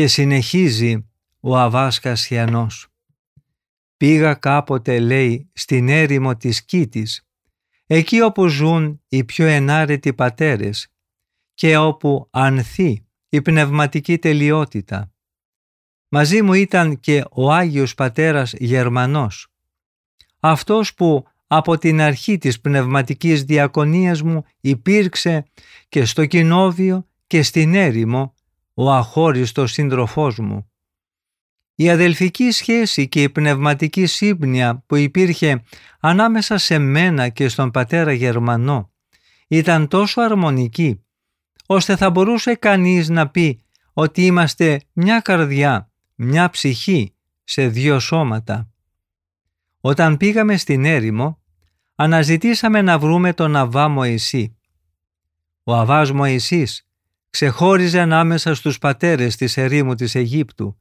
Και 0.00 0.06
συνεχίζει 0.06 1.10
ο 1.40 1.56
Αβάς 1.56 1.98
Κασιανός. 1.98 2.88
Πήγα 3.96 4.34
κάποτε, 4.34 4.98
λέει, 4.98 5.50
στην 5.52 5.88
έρημο 5.88 6.36
της 6.36 6.64
Κίτης, 6.64 7.26
εκεί 7.86 8.20
όπου 8.20 8.46
ζουν 8.46 9.02
οι 9.08 9.24
πιο 9.24 9.46
ενάρετοι 9.46 10.14
πατέρες 10.14 10.88
και 11.54 11.76
όπου 11.76 12.28
ανθεί 12.30 13.06
η 13.28 13.42
πνευματική 13.42 14.18
τελειότητα. 14.18 15.12
Μαζί 16.08 16.42
μου 16.42 16.52
ήταν 16.52 17.00
και 17.00 17.24
ο 17.30 17.52
Άγιος 17.52 17.94
Πατέρας 17.94 18.52
Γερμανός, 18.52 19.52
αυτός 20.40 20.94
που 20.94 21.26
από 21.46 21.78
την 21.78 22.00
αρχή 22.00 22.38
της 22.38 22.60
πνευματικής 22.60 23.44
διακονίας 23.44 24.22
μου 24.22 24.44
υπήρξε 24.60 25.44
και 25.88 26.04
στο 26.04 26.26
κοινόβιο 26.26 27.06
και 27.26 27.42
στην 27.42 27.74
έρημο 27.74 28.34
ο 28.82 28.92
αχώριστος 28.92 29.72
σύντροφός 29.72 30.38
μου. 30.38 30.70
Η 31.74 31.90
αδελφική 31.90 32.50
σχέση 32.50 33.08
και 33.08 33.22
η 33.22 33.28
πνευματική 33.28 34.06
σύμπνοια 34.06 34.82
που 34.86 34.96
υπήρχε 34.96 35.62
ανάμεσα 36.00 36.58
σε 36.58 36.78
μένα 36.78 37.28
και 37.28 37.48
στον 37.48 37.70
πατέρα 37.70 38.12
Γερμανό 38.12 38.92
ήταν 39.48 39.88
τόσο 39.88 40.20
αρμονική, 40.20 41.04
ώστε 41.66 41.96
θα 41.96 42.10
μπορούσε 42.10 42.54
κανείς 42.54 43.08
να 43.08 43.28
πει 43.28 43.64
ότι 43.92 44.26
είμαστε 44.26 44.80
μια 44.92 45.20
καρδιά, 45.20 45.90
μια 46.14 46.50
ψυχή 46.50 47.14
σε 47.44 47.68
δύο 47.68 47.98
σώματα. 47.98 48.70
Όταν 49.80 50.16
πήγαμε 50.16 50.56
στην 50.56 50.84
έρημο, 50.84 51.42
αναζητήσαμε 51.94 52.82
να 52.82 52.98
βρούμε 52.98 53.32
τον 53.32 53.56
Αβά 53.56 53.88
Μωυσή. 53.88 54.56
Ο 55.64 55.74
Αβάς 55.74 56.12
Μωυσής 56.12 56.89
ξεχώριζε 57.30 58.00
ανάμεσα 58.00 58.54
στους 58.54 58.78
πατέρες 58.78 59.36
της 59.36 59.56
ερήμου 59.56 59.94
της 59.94 60.14
Αιγύπτου, 60.14 60.78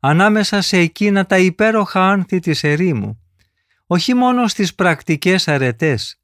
ανάμεσα 0.00 0.60
σε 0.60 0.76
εκείνα 0.76 1.26
τα 1.26 1.38
υπέροχα 1.38 2.08
άνθη 2.08 2.38
της 2.38 2.64
ερήμου, 2.64 3.22
όχι 3.86 4.14
μόνο 4.14 4.48
στις 4.48 4.74
πρακτικές 4.74 5.48
αρετές, 5.48 6.20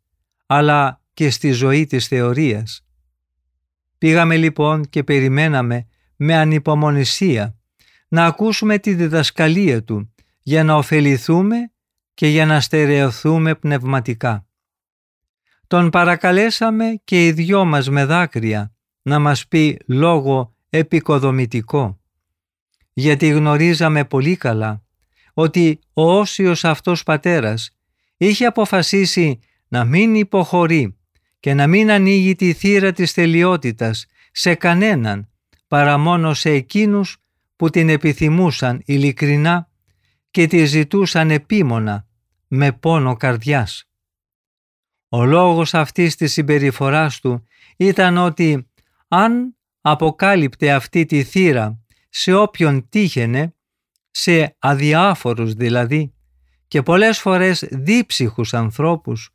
αλλά 0.46 1.02
και 1.14 1.30
στη 1.30 1.50
ζωή 1.50 1.86
της 1.86 2.06
θεωρίας. 2.06 2.86
Πήγαμε 3.98 4.36
λοιπόν 4.36 4.88
και 4.88 5.04
περιμέναμε 5.04 5.86
με 6.16 6.36
ανυπομονησία 6.36 7.56
να 8.08 8.24
ακούσουμε 8.24 8.78
τη 8.78 8.94
διδασκαλία 8.94 9.84
του 9.84 10.14
για 10.42 10.64
να 10.64 10.74
ωφεληθούμε 10.74 11.56
και 12.14 12.26
για 12.26 12.46
να 12.46 12.60
στερεωθούμε 12.60 13.54
πνευματικά. 13.54 14.46
Τον 15.66 15.90
παρακαλέσαμε 15.90 17.00
και 17.04 17.26
οι 17.26 17.32
δυο 17.32 17.64
μας 17.64 17.88
με 17.88 18.04
δάκρυα 18.04 18.72
να 19.02 19.18
μας 19.18 19.46
πει 19.46 19.78
λόγο 19.86 20.54
επικοδομητικό, 20.70 22.00
γιατί 22.92 23.28
γνωρίζαμε 23.28 24.04
πολύ 24.04 24.36
καλά 24.36 24.82
ότι 25.32 25.78
ο 25.92 26.18
όσιος 26.18 26.64
αυτός 26.64 27.02
πατέρας 27.02 27.70
είχε 28.16 28.44
αποφασίσει 28.44 29.38
να 29.68 29.84
μην 29.84 30.14
υποχωρεί 30.14 30.96
και 31.40 31.54
να 31.54 31.66
μην 31.66 31.90
ανοίγει 31.90 32.34
τη 32.34 32.52
θύρα 32.52 32.92
της 32.92 33.12
τελειότητας 33.12 34.06
σε 34.32 34.54
κανέναν 34.54 35.28
παρά 35.68 35.98
μόνο 35.98 36.34
σε 36.34 36.50
εκείνους 36.50 37.16
που 37.56 37.70
την 37.70 37.88
επιθυμούσαν 37.88 38.82
ειλικρινά 38.84 39.68
και 40.30 40.46
τη 40.46 40.64
ζητούσαν 40.64 41.30
επίμονα 41.30 42.06
με 42.48 42.72
πόνο 42.72 43.16
καρδιάς. 43.16 43.88
Ο 45.08 45.24
λόγος 45.24 45.74
αυτής 45.74 46.16
της 46.16 46.32
συμπεριφοράς 46.32 47.20
του 47.20 47.44
ήταν 47.76 48.16
ότι 48.16 48.67
αν 49.08 49.56
αποκάλυπτε 49.80 50.72
αυτή 50.72 51.04
τη 51.04 51.22
θύρα 51.22 51.84
σε 52.08 52.32
όποιον 52.32 52.88
τύχαινε, 52.88 53.54
σε 54.10 54.56
αδιάφορους 54.58 55.52
δηλαδή, 55.54 56.12
και 56.68 56.82
πολλές 56.82 57.18
φορές 57.18 57.66
δίψυχους 57.70 58.54
ανθρώπους, 58.54 59.30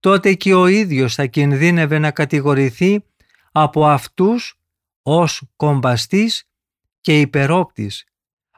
τότε 0.00 0.34
και 0.34 0.54
ο 0.54 0.66
ίδιος 0.66 1.14
θα 1.14 1.26
κινδύνευε 1.26 1.98
να 1.98 2.10
κατηγορηθεί 2.10 3.04
από 3.52 3.86
αυτούς 3.86 4.60
ως 5.02 5.42
κομπαστής 5.56 6.48
και 7.00 7.20
υπερόπτης, 7.20 8.04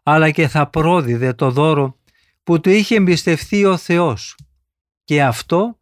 αλλά 0.02 0.30
και 0.30 0.48
θα 0.48 0.70
πρόδιδε 0.70 1.32
το 1.32 1.50
δώρο 1.50 2.00
που 2.42 2.60
του 2.60 2.70
είχε 2.70 2.94
εμπιστευθεί 2.94 3.64
ο 3.64 3.76
Θεός. 3.76 4.36
Και 5.04 5.22
αυτό 5.22 5.78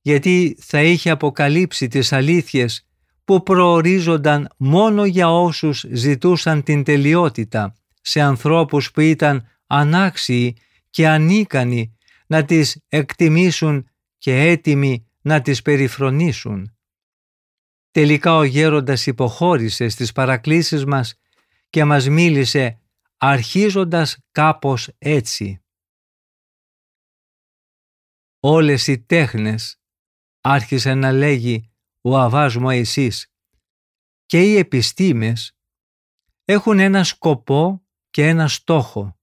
γιατί 0.00 0.56
θα 0.60 0.82
είχε 0.82 1.10
αποκαλύψει 1.10 1.88
τις 1.88 2.12
αλήθειες 2.12 2.86
που 3.24 3.42
προορίζονταν 3.42 4.48
μόνο 4.56 5.04
για 5.04 5.30
όσους 5.30 5.84
ζητούσαν 5.92 6.62
την 6.62 6.84
τελειότητα 6.84 7.74
σε 8.00 8.20
ανθρώπους 8.20 8.90
που 8.90 9.00
ήταν 9.00 9.48
ανάξιοι 9.66 10.56
και 10.90 11.08
ανίκανοι 11.08 11.96
να 12.26 12.44
τις 12.44 12.82
εκτιμήσουν 12.88 13.88
και 14.18 14.40
έτοιμοι 14.40 15.06
να 15.20 15.40
τις 15.40 15.62
περιφρονήσουν. 15.62 16.76
Τελικά 17.90 18.36
ο 18.36 18.42
γέροντας 18.42 19.06
υποχώρησε 19.06 19.88
στις 19.88 20.12
παρακλήσεις 20.12 20.84
μας 20.84 21.14
και 21.70 21.84
μας 21.84 22.08
μίλησε 22.08 22.80
αρχίζοντας 23.16 24.18
κάπως 24.32 24.90
έτσι. 24.98 25.62
Όλες 28.40 28.86
οι 28.86 28.98
τέχνες, 28.98 29.80
άρχισε 30.40 30.94
να 30.94 31.12
λέγει 31.12 31.73
ο 32.06 32.18
Αβάς 32.18 32.56
Μωυσής, 32.56 33.32
και 34.26 34.42
οι 34.42 34.56
επιστήμες 34.56 35.56
έχουν 36.44 36.78
ένα 36.78 37.04
σκοπό 37.04 37.86
και 38.10 38.28
ένα 38.28 38.48
στόχο. 38.48 39.18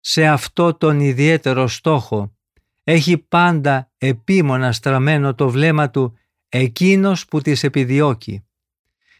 Σε 0.00 0.26
αυτό 0.26 0.74
τον 0.74 1.00
ιδιαίτερο 1.00 1.68
στόχο 1.68 2.36
έχει 2.84 3.18
πάντα 3.18 3.92
επίμονα 3.98 4.72
στραμμένο 4.72 5.34
το 5.34 5.50
βλέμμα 5.50 5.90
του 5.90 6.18
εκείνος 6.48 7.26
που 7.26 7.40
τις 7.40 7.62
επιδιώκει. 7.62 8.44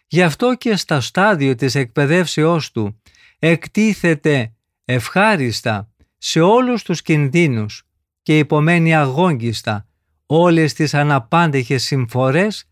Γι' 0.06 0.22
αυτό 0.22 0.54
και 0.54 0.76
στα 0.76 1.00
στάδιο 1.00 1.54
της 1.54 1.74
εκπαιδεύσεώς 1.74 2.70
του 2.70 3.02
εκτίθεται 3.38 4.54
ευχάριστα 4.84 5.94
σε 6.18 6.40
όλους 6.40 6.82
τους 6.82 7.02
κινδύνους 7.02 7.88
και 8.22 8.38
υπομένει 8.38 8.96
αγόγγιστα 8.96 9.89
όλες 10.32 10.72
τις 10.72 10.94
αναπάντεχες 10.94 11.82
συμφορές 11.82 12.64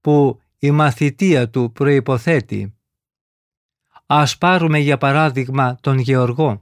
που 0.00 0.40
η 0.58 0.70
μαθητεία 0.70 1.50
του 1.50 1.72
προϋποθέτει. 1.72 2.74
Ας 4.06 4.38
πάρουμε 4.38 4.78
για 4.78 4.98
παράδειγμα 4.98 5.76
τον 5.80 5.98
Γεωργό. 5.98 6.60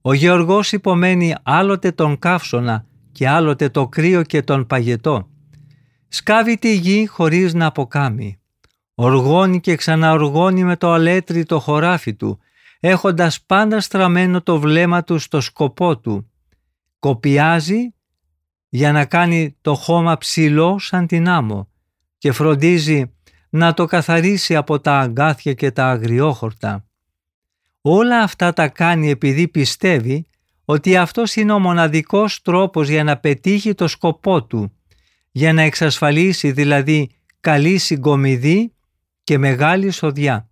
Ο 0.00 0.12
Γεωργός 0.12 0.72
υπομένει 0.72 1.34
άλλοτε 1.42 1.92
τον 1.92 2.18
καύσωνα 2.18 2.86
και 3.12 3.28
άλλοτε 3.28 3.68
το 3.68 3.88
κρύο 3.88 4.22
και 4.22 4.42
τον 4.42 4.66
παγετό. 4.66 5.28
Σκάβει 6.08 6.58
τη 6.58 6.74
γη 6.74 7.06
χωρίς 7.06 7.54
να 7.54 7.66
αποκάμει. 7.66 8.40
Οργώνει 8.94 9.60
και 9.60 9.76
ξαναοργώνει 9.76 10.64
με 10.64 10.76
το 10.76 10.92
αλέτρι 10.92 11.44
το 11.44 11.60
χωράφι 11.60 12.14
του, 12.14 12.38
έχοντας 12.80 13.40
πάντα 13.42 13.80
στραμμένο 13.80 14.42
το 14.42 14.60
βλέμμα 14.60 15.04
του 15.04 15.18
στο 15.18 15.40
σκοπό 15.40 15.98
του. 15.98 16.30
Κοπιάζει 16.98 17.94
για 18.70 18.92
να 18.92 19.04
κάνει 19.04 19.56
το 19.60 19.74
χώμα 19.74 20.18
ψηλό 20.18 20.78
σαν 20.78 21.06
την 21.06 21.28
άμμο 21.28 21.68
και 22.18 22.32
φροντίζει 22.32 23.12
να 23.50 23.74
το 23.74 23.84
καθαρίσει 23.84 24.56
από 24.56 24.80
τα 24.80 24.98
αγκάθια 24.98 25.52
και 25.52 25.70
τα 25.70 25.90
αγριόχορτα. 25.90 26.84
Όλα 27.80 28.22
αυτά 28.22 28.52
τα 28.52 28.68
κάνει 28.68 29.10
επειδή 29.10 29.48
πιστεύει 29.48 30.26
ότι 30.64 30.96
αυτός 30.96 31.36
είναι 31.36 31.52
ο 31.52 31.58
μοναδικός 31.58 32.42
τρόπος 32.42 32.88
για 32.88 33.04
να 33.04 33.16
πετύχει 33.16 33.74
το 33.74 33.88
σκοπό 33.88 34.44
του, 34.44 34.72
για 35.30 35.52
να 35.52 35.62
εξασφαλίσει 35.62 36.52
δηλαδή 36.52 37.10
καλή 37.40 37.78
συγκομιδή 37.78 38.72
και 39.24 39.38
μεγάλη 39.38 39.90
σοδιά. 39.90 40.48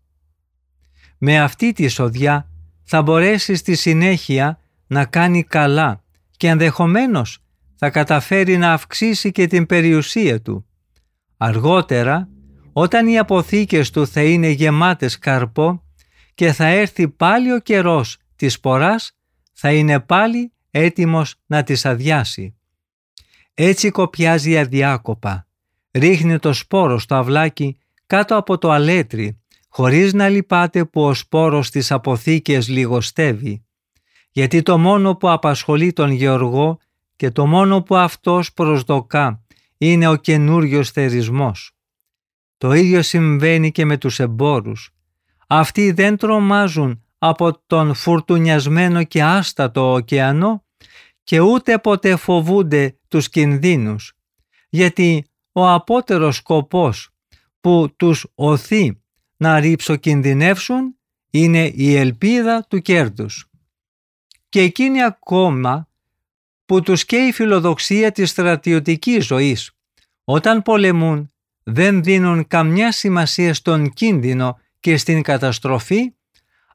Με 1.18 1.40
αυτή 1.40 1.72
τη 1.72 1.88
σοδιά 1.88 2.50
θα 2.84 3.02
μπορέσει 3.02 3.54
στη 3.54 3.74
συνέχεια 3.74 4.60
να 4.86 5.04
κάνει 5.04 5.42
καλά 5.42 6.02
και 6.36 6.48
ενδεχομένως 6.48 7.42
θα 7.78 7.90
καταφέρει 7.90 8.56
να 8.56 8.72
αυξήσει 8.72 9.32
και 9.32 9.46
την 9.46 9.66
περιουσία 9.66 10.42
του. 10.42 10.66
Αργότερα, 11.36 12.28
όταν 12.72 13.06
οι 13.06 13.18
αποθήκες 13.18 13.90
του 13.90 14.06
θα 14.06 14.22
είναι 14.22 14.48
γεμάτες 14.48 15.18
καρπό 15.18 15.82
και 16.34 16.52
θα 16.52 16.66
έρθει 16.66 17.08
πάλι 17.08 17.52
ο 17.52 17.60
καιρός 17.60 18.18
της 18.36 18.52
σποράς, 18.52 19.16
θα 19.52 19.72
είναι 19.72 20.00
πάλι 20.00 20.52
έτοιμος 20.70 21.34
να 21.46 21.62
τις 21.62 21.86
αδειάσει. 21.86 22.56
Έτσι 23.54 23.90
κοπιάζει 23.90 24.58
αδιάκοπα, 24.58 25.46
ρίχνει 25.90 26.38
το 26.38 26.52
σπόρο 26.52 26.98
στο 26.98 27.14
αυλάκι 27.14 27.78
κάτω 28.06 28.36
από 28.36 28.58
το 28.58 28.70
αλέτρι, 28.70 29.40
χωρίς 29.68 30.12
να 30.12 30.28
λυπάται 30.28 30.84
που 30.84 31.02
ο 31.02 31.14
σπόρος 31.14 31.70
της 31.70 31.90
αποθήκες 31.90 32.68
λιγοστεύει. 32.68 33.64
Γιατί 34.30 34.62
το 34.62 34.78
μόνο 34.78 35.14
που 35.16 35.30
απασχολεί 35.30 35.92
τον 35.92 36.10
Γεωργό 36.10 36.78
και 37.18 37.30
το 37.30 37.46
μόνο 37.46 37.82
που 37.82 37.96
αυτός 37.96 38.52
προσδοκά 38.52 39.42
είναι 39.78 40.08
ο 40.08 40.16
καινούριο 40.16 40.84
θερισμός. 40.84 41.72
Το 42.58 42.72
ίδιο 42.72 43.02
συμβαίνει 43.02 43.72
και 43.72 43.84
με 43.84 43.96
τους 43.96 44.18
εμπόρους. 44.18 44.90
Αυτοί 45.46 45.90
δεν 45.92 46.16
τρομάζουν 46.16 47.04
από 47.18 47.62
τον 47.66 47.94
φουρτουνιασμένο 47.94 49.04
και 49.04 49.22
άστατο 49.22 49.92
ωκεανό 49.92 50.64
και 51.24 51.40
ούτε 51.40 51.78
ποτέ 51.78 52.16
φοβούνται 52.16 52.98
τους 53.08 53.28
κινδύνους, 53.28 54.16
γιατί 54.68 55.24
ο 55.52 55.68
απότερος 55.68 56.36
σκοπός 56.36 57.10
που 57.60 57.94
τους 57.96 58.26
οθεί 58.34 59.02
να 59.36 59.60
ρίψοκινδυνεύσουν 59.60 60.96
είναι 61.30 61.66
η 61.74 61.96
ελπίδα 61.96 62.66
του 62.68 62.80
κέρδους. 62.80 63.50
Και 64.48 64.60
εκείνη 64.60 65.02
ακόμα 65.02 65.87
που 66.68 66.82
τους 66.82 67.04
καίει 67.04 67.26
η 67.26 67.32
φιλοδοξία 67.32 68.12
της 68.12 68.30
στρατιωτικής 68.30 69.26
ζωής. 69.26 69.70
Όταν 70.24 70.62
πολεμούν 70.62 71.32
δεν 71.62 72.02
δίνουν 72.02 72.46
καμιά 72.46 72.92
σημασία 72.92 73.54
στον 73.54 73.90
κίνδυνο 73.90 74.58
και 74.80 74.96
στην 74.96 75.22
καταστροφή, 75.22 76.12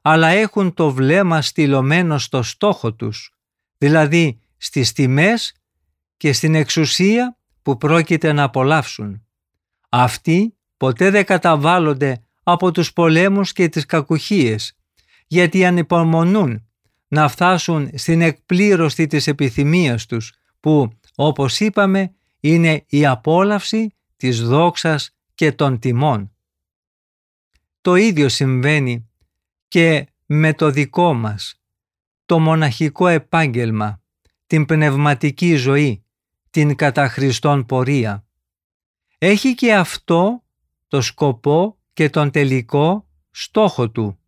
αλλά 0.02 0.28
έχουν 0.28 0.74
το 0.74 0.90
βλέμμα 0.90 1.42
στυλωμένο 1.42 2.18
στο 2.18 2.42
στόχο 2.42 2.94
τους, 2.94 3.34
δηλαδή 3.78 4.40
στις 4.56 4.92
τιμές 4.92 5.54
και 6.16 6.32
στην 6.32 6.54
εξουσία 6.54 7.36
που 7.62 7.76
πρόκειται 7.76 8.32
να 8.32 8.42
απολαύσουν. 8.42 9.26
Αυτοί 9.88 10.56
ποτέ 10.76 11.10
δεν 11.10 11.24
καταβάλλονται 11.24 12.22
από 12.42 12.70
τους 12.70 12.92
πολέμους 12.92 13.52
και 13.52 13.68
τις 13.68 13.86
κακουχίες, 13.86 14.76
γιατί 15.26 15.64
ανυπομονούν 15.64 16.63
να 17.14 17.28
φτάσουν 17.28 17.90
στην 17.94 18.20
εκπλήρωση 18.20 19.06
της 19.06 19.26
επιθυμίας 19.26 20.06
τους, 20.06 20.32
που, 20.60 20.98
όπως 21.14 21.60
είπαμε, 21.60 22.14
είναι 22.40 22.84
η 22.88 23.06
απόλαυση 23.06 23.94
της 24.16 24.42
δόξας 24.42 25.16
και 25.34 25.52
των 25.52 25.78
τιμών. 25.78 26.36
Το 27.80 27.94
ίδιο 27.94 28.28
συμβαίνει 28.28 29.10
και 29.68 30.06
με 30.26 30.52
το 30.54 30.70
δικό 30.70 31.14
μας, 31.14 31.60
το 32.26 32.38
μοναχικό 32.38 33.06
επάγγελμα, 33.06 34.02
την 34.46 34.64
πνευματική 34.64 35.56
ζωή, 35.56 36.04
την 36.50 36.76
κατά 36.76 37.08
Χριστόν 37.08 37.66
πορεία. 37.66 38.26
Έχει 39.18 39.54
και 39.54 39.74
αυτό 39.74 40.44
το 40.88 41.00
σκοπό 41.00 41.78
και 41.92 42.10
τον 42.10 42.30
τελικό 42.30 43.08
στόχο 43.30 43.90
του. 43.90 44.18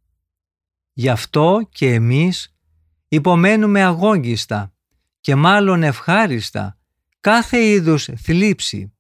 Γι' 0.93 1.09
αυτό 1.09 1.69
και 1.71 1.93
εμείς 1.93 2.56
υπομένουμε 3.09 3.83
αγόγγιστα 3.83 4.73
και 5.21 5.35
μάλλον 5.35 5.83
ευχάριστα 5.83 6.79
κάθε 7.21 7.65
είδους 7.65 8.09
θλίψη. 8.17 8.93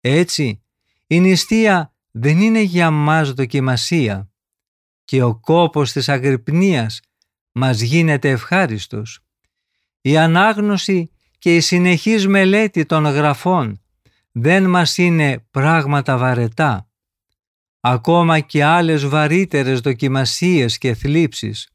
Έτσι, 0.00 0.62
η 1.06 1.20
νηστεία 1.20 1.92
δεν 2.10 2.40
είναι 2.40 2.60
για 2.60 2.90
μας 2.90 3.32
δοκιμασία 3.32 4.30
και 5.04 5.22
ο 5.22 5.34
κόπος 5.34 5.92
της 5.92 6.08
αγρυπνίας 6.08 7.00
μας 7.52 7.80
γίνεται 7.80 8.30
ευχάριστος. 8.30 9.20
Η 10.00 10.16
ανάγνωση 10.16 11.10
και 11.38 11.56
η 11.56 11.60
συνεχής 11.60 12.26
μελέτη 12.26 12.86
των 12.86 13.04
γραφών 13.04 13.82
δεν 14.32 14.70
μας 14.70 14.98
είναι 14.98 15.46
πράγματα 15.50 16.16
βαρετά. 16.18 16.88
Ακόμα 17.80 18.40
και 18.40 18.64
άλλες 18.64 19.06
βαρύτερες 19.06 19.80
δοκιμασίες 19.80 20.78
και 20.78 20.94
θλίψεις, 20.94 21.68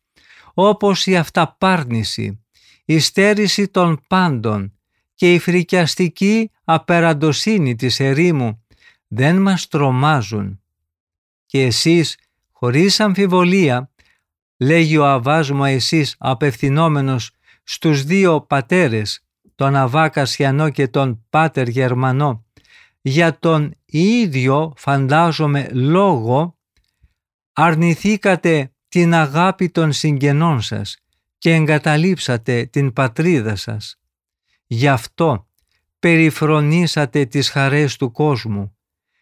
όπως 0.53 1.05
η 1.05 1.15
αυταπάρνηση, 1.15 2.43
η 2.85 2.99
στέρηση 2.99 3.67
των 3.67 4.01
πάντων 4.07 4.73
και 5.15 5.33
η 5.33 5.39
φρικιαστική 5.39 6.51
απεραντοσύνη 6.63 7.75
της 7.75 7.99
ερήμου 7.99 8.65
δεν 9.07 9.41
μας 9.41 9.67
τρομάζουν. 9.67 10.61
Και 11.45 11.63
εσείς, 11.63 12.17
χωρίς 12.51 12.99
αμφιβολία, 12.99 13.91
λέγει 14.57 14.97
ο 14.97 15.05
Αβάς 15.05 15.49
εσείς 15.49 16.15
απευθυνόμενος 16.17 17.31
στους 17.63 18.03
δύο 18.03 18.41
πατέρες, 18.41 19.23
τον 19.55 19.75
Αβά 19.75 20.09
Κασιανό 20.09 20.69
και 20.69 20.87
τον 20.87 21.25
Πάτερ 21.29 21.67
Γερμανό, 21.67 22.45
για 23.01 23.39
τον 23.39 23.75
ίδιο 23.85 24.73
φαντάζομαι 24.75 25.69
λόγο 25.71 26.57
αρνηθήκατε 27.53 28.72
την 28.93 29.13
αγάπη 29.13 29.69
των 29.69 29.91
συγγενών 29.91 30.61
σας 30.61 30.97
και 31.37 31.53
εγκαταλείψατε 31.53 32.65
την 32.65 32.93
πατρίδα 32.93 33.55
σας. 33.55 33.99
Γι' 34.65 34.87
αυτό 34.87 35.47
περιφρονήσατε 35.99 37.25
τις 37.25 37.49
χαρές 37.49 37.97
του 37.97 38.11
κόσμου 38.11 38.77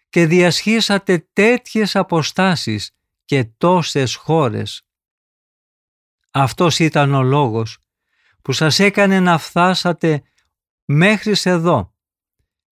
και 0.09 0.25
διασχίσατε 0.25 1.27
τέτοιες 1.33 1.95
αποστάσεις 1.95 2.91
και 3.25 3.43
τόσες 3.57 4.15
χώρες. 4.15 4.87
Αυτός 6.31 6.79
ήταν 6.79 7.13
ο 7.13 7.23
λόγος 7.23 7.77
που 8.41 8.51
σας 8.51 8.79
έκανε 8.79 9.19
να 9.19 9.37
φτάσατε 9.37 10.23
μέχρι 10.85 11.33
εδώ 11.43 11.95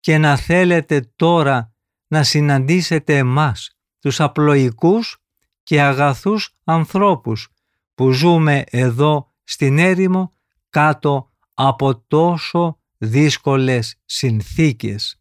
και 0.01 0.18
να 0.18 0.36
θέλετε 0.36 1.12
τώρα 1.16 1.74
να 2.07 2.22
συναντήσετε 2.22 3.16
εμάς, 3.16 3.76
τους 3.99 4.20
απλοϊκούς 4.20 5.22
και 5.63 5.83
αγαθούς 5.83 6.57
ανθρώπους 6.65 7.49
που 7.95 8.11
ζούμε 8.11 8.65
εδώ 8.67 9.35
στην 9.45 9.79
έρημο 9.79 10.33
κάτω 10.69 11.33
από 11.55 12.01
τόσο 12.01 12.81
δύσκολες 12.99 14.01
συνθήκες. 14.05 15.17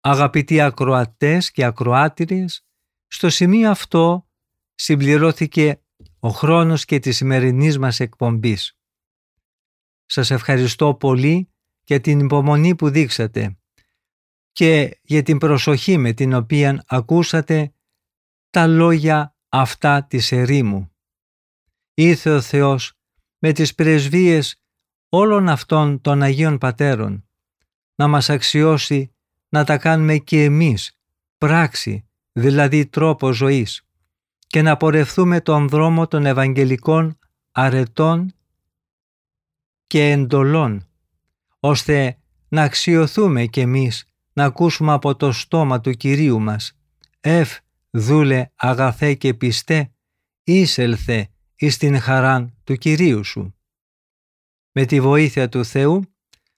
Αγαπητοί 0.00 0.60
ακροατές 0.60 1.50
και 1.50 1.64
ακροάτριες, 1.64 2.66
στο 3.06 3.30
σημείο 3.30 3.70
αυτό 3.70 4.28
συμπληρώθηκε 4.74 5.82
ο 6.18 6.28
χρόνος 6.28 6.84
και 6.84 6.98
της 6.98 7.16
σημερινής 7.16 7.78
μας 7.78 8.00
εκπομπής. 8.00 8.78
Σας 10.06 10.30
ευχαριστώ 10.30 10.94
πολύ 10.94 11.52
για 11.82 12.00
την 12.00 12.18
υπομονή 12.18 12.74
που 12.74 12.90
δείξατε 12.90 13.58
και 14.52 15.00
για 15.02 15.22
την 15.22 15.38
προσοχή 15.38 15.96
με 15.96 16.12
την 16.12 16.34
οποία 16.34 16.84
ακούσατε 16.86 17.74
τα 18.50 18.66
λόγια 18.66 19.34
αυτά 19.48 20.04
της 20.04 20.32
ερήμου. 20.32 20.92
Ήρθε 21.94 22.30
ο 22.30 22.40
Θεός 22.40 22.92
με 23.38 23.52
τις 23.52 23.74
πρεσβείες 23.74 24.62
όλων 25.08 25.48
αυτών 25.48 26.00
των 26.00 26.22
Αγίων 26.22 26.58
Πατέρων 26.58 27.24
να 27.94 28.08
μας 28.08 28.30
αξιώσει 28.30 29.14
να 29.48 29.64
τα 29.64 29.78
κάνουμε 29.78 30.16
και 30.16 30.44
εμείς 30.44 30.98
πράξη, 31.38 32.08
δηλαδή 32.32 32.86
τρόπο 32.86 33.32
ζωής 33.32 33.82
και 34.46 34.62
να 34.62 34.76
πορευθούμε 34.76 35.40
τον 35.40 35.68
δρόμο 35.68 36.06
των 36.06 36.26
Ευαγγελικών 36.26 37.18
αρετών 37.52 38.34
και 39.86 40.10
εντολών, 40.10 40.88
ώστε 41.60 42.18
να 42.48 42.62
αξιοθούμε 42.62 43.46
κι 43.46 43.60
εμείς 43.60 44.04
να 44.32 44.44
ακούσουμε 44.44 44.92
από 44.92 45.16
το 45.16 45.32
στόμα 45.32 45.80
του 45.80 45.92
Κυρίου 45.92 46.40
μας 46.40 46.78
«Εφ, 47.20 47.58
δούλε 47.90 48.50
αγαθέ 48.54 49.14
και 49.14 49.34
πιστέ, 49.34 49.92
ήσελθε 50.42 51.28
εις 51.56 51.76
την 51.76 52.00
χαράν 52.00 52.58
του 52.64 52.74
Κυρίου 52.74 53.24
σου». 53.24 53.54
Με 54.72 54.84
τη 54.84 55.00
βοήθεια 55.00 55.48
του 55.48 55.64
Θεού 55.64 56.02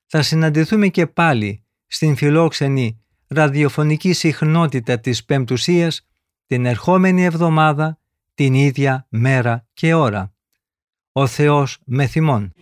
θα 0.06 0.22
συναντηθούμε 0.22 0.88
και 0.88 1.06
πάλι 1.06 1.64
στην 1.86 2.16
φιλόξενη 2.16 3.02
ραδιοφωνική 3.26 4.12
συχνότητα 4.12 5.00
της 5.00 5.24
Πεμπτουσίας 5.24 6.06
την 6.46 6.66
ερχόμενη 6.66 7.24
εβδομάδα, 7.24 7.98
την 8.34 8.54
ίδια 8.54 9.06
μέρα 9.08 9.68
και 9.72 9.94
ώρα. 9.94 10.34
Ο 11.12 11.26
Θεός 11.26 11.78
με 11.84 12.06
θυμών. 12.06 12.52